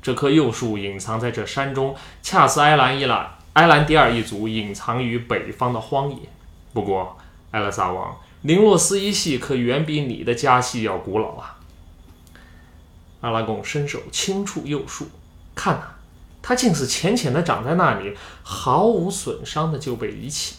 [0.01, 6.17] 这棵幼树隐藏在这山中，恰似埃兰伊拉、埃兰迪尔一族隐藏于北方的荒野。
[6.73, 7.17] 不过，
[7.51, 11.59] 埃勒萨王，林洛斯一系可远比你的家系要古老啊！
[13.23, 15.09] 阿拉贡伸手轻触幼树，
[15.55, 15.83] 看呐。
[16.43, 20.57] 它竟是浅浅地长在那里，毫无损伤的就被遗弃。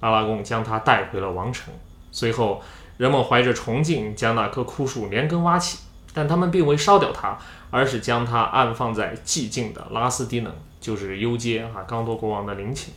[0.00, 1.72] 阿拉贡将它带回了王城。
[2.12, 2.60] 随后，
[2.98, 5.78] 人们怀着崇敬将那棵枯树连根挖起，
[6.12, 7.38] 但他们并未烧掉它，
[7.70, 10.52] 而是将它安放在寂静的拉斯蒂能，
[10.84, 12.92] 就是幽街啊，刚多国王的陵寝。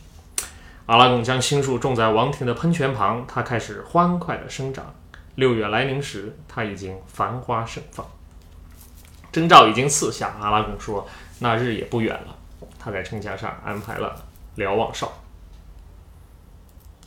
[0.84, 4.94] 阿拉贡将新树种在王庭的喷泉旁，它开始欢快的生长。
[5.36, 8.06] 六月来临时，它已经繁花盛放。
[9.32, 11.08] 征兆已经四下，阿拉贡说
[11.40, 12.36] ：“那日也不远了。”
[12.78, 14.14] 他在城墙上安排了
[14.56, 15.10] 瞭望哨。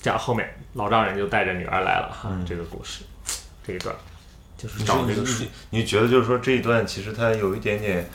[0.02, 3.04] 这样后面老丈人就带着女儿来了哈，这个故事
[3.64, 3.96] 这一段
[4.58, 8.10] 就是你找这个树你，你觉得就是说这一段其实它有一点点，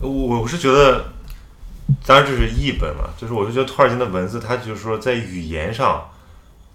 [0.00, 1.04] 我我是觉得，
[2.06, 6.10] 当然这是译本嘛，就是我就觉得托尔金的文字，它就是说在语言上，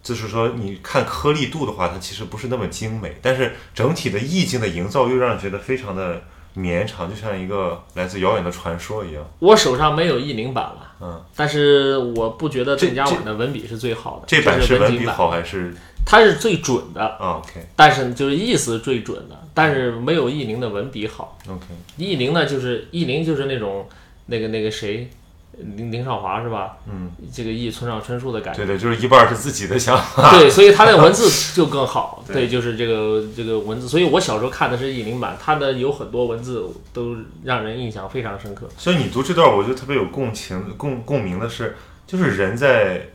[0.03, 6.21] 就是说你看颗粒度的话，它其实不是那么精美，但是整体的意境的营造又让人觉得非常的
[6.53, 9.23] 绵长，就像一个来自遥远的传说一样。
[9.39, 15.73] 我手上没有译林版了，嗯，但是我不觉得这郑家婉的文笔是最好的，这版是是文笔好还是
[16.05, 21.37] 它是最准的，啊？OK 但是就是意思最准的，但是没有译林的文笔好。
[21.47, 21.65] OK，
[21.97, 23.87] 译林呢，就是译林就是那种
[24.29, 25.09] 那个那个谁，
[25.57, 26.77] 林林少华是吧？
[26.89, 28.77] 嗯，这个忆村上春树的感觉 对。
[28.77, 30.37] 对，就是一半是自己的想法。
[30.37, 32.23] 对，所以他那文字就更好。
[32.27, 38.69] 对对，就是这个这个文字，所以我小时候看的是译林版，他的有很多文字都让人印象非常深刻。
[38.77, 41.75] 所以你读这段，我觉得特别有共情、共共鸣的是，
[42.05, 43.07] 就是人在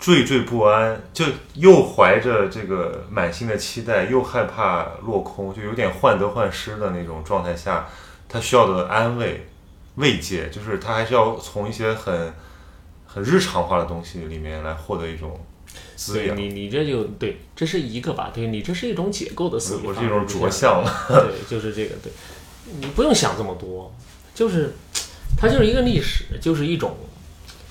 [0.00, 7.88] 惴惴不安，就又怀着这个满心的期待，又害怕落空，就有点患得患失的那种状态下，
[8.28, 9.46] 他需要的安慰、
[9.96, 12.32] 慰藉，就是他还是要从一些很
[13.06, 15.38] 很日常化的东西里面来获得一种
[15.94, 16.36] 滋养。
[16.36, 18.30] 你，你这就对，这是一个吧？
[18.34, 20.90] 对你这是一种解构的思维，我是一种着相了。
[21.08, 22.12] 对，就是这个，对，
[22.80, 23.94] 你不用想这么多，
[24.34, 24.72] 就是
[25.36, 26.96] 它就是一个历史，就是一种，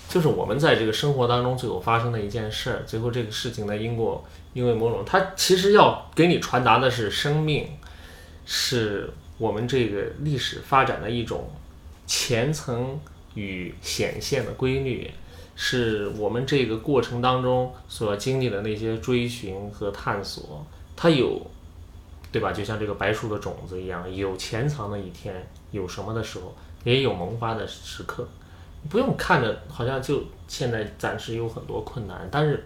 [0.08, 4.24] 就是我们在这个生活当中最后发生的一件事儿，最后这个事情的因果，
[4.54, 7.68] 因为某种，它其实要给你传达的是生命，
[8.46, 11.50] 是我们这个历史发展的一种
[12.16, 13.00] 前层
[13.34, 15.10] 与显现的规律。
[15.56, 20.66] 是我们这个过程当中所经历的那些追寻和探索，
[20.96, 21.46] 它有
[22.32, 22.52] 对吧？
[22.52, 28.28] 就像这个白树的种子一样，有潜藏的一天，有什么的时候，也有萌发的时刻。
[28.90, 32.66] 不用看着好像就现在暂时有很多困难，但是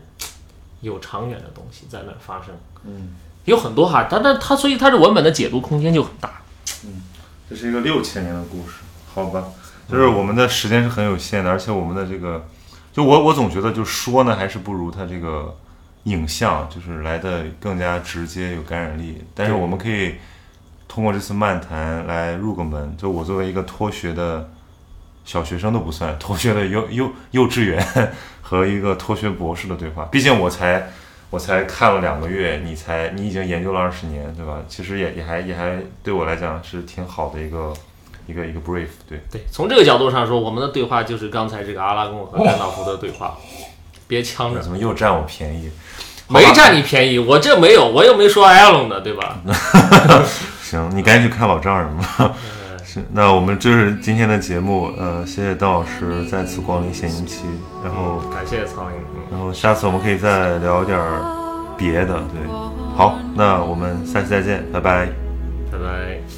[0.81, 2.55] 有长远的东西在那儿发生。
[2.85, 6.41] 嗯，有很多哈，但但它所以它这文本的解读空间就很大。
[6.85, 7.01] 嗯
[7.49, 8.75] 这是一个六千年的故事，
[9.17, 9.43] 好吧？
[9.89, 12.45] 就是我们的时间是很有限的，而且我们的这个，
[12.93, 15.55] 就我我总觉得就说呢，还是不如它这个
[16.03, 19.23] 影像就是来的更加直接有感染力。
[19.33, 20.15] 但是我们可以
[20.87, 24.49] 通过这次漫谈来入个门，就我作为一个脱学的
[25.25, 28.11] 小学生都不算，脱学的 幼幼幼稚园
[28.41, 30.89] 和一个脱学博士的对话，毕竟我才。
[31.29, 34.61] 我才看了两个月，你才你已经研究了二十年，对吧？
[34.69, 37.73] 其实也也还也还对我来讲是挺好的一个
[38.27, 43.35] 一个一个 brief，对，对，从这个角度上说，我们的对话就是刚才这个阿拉贡和甘道夫的对话。
[44.09, 45.69] 别呛着，怎么又占我便宜？
[46.29, 49.39] 没占你便宜，我这没有，我又没说艾隆的，对吧？
[50.63, 52.05] 行，你赶紧去看老丈人吧。
[52.19, 57.43] 呃是，那我们这是今天的节目，呃，谢谢邓老师再次光临闲音期，
[57.83, 59.23] 然后感谢苍蝇，嗯。
[59.31, 62.47] 然后下次我们可以再聊点儿别的，对，
[62.95, 65.07] 好，那我们下期再见，拜拜。
[65.69, 66.36] 拜拜。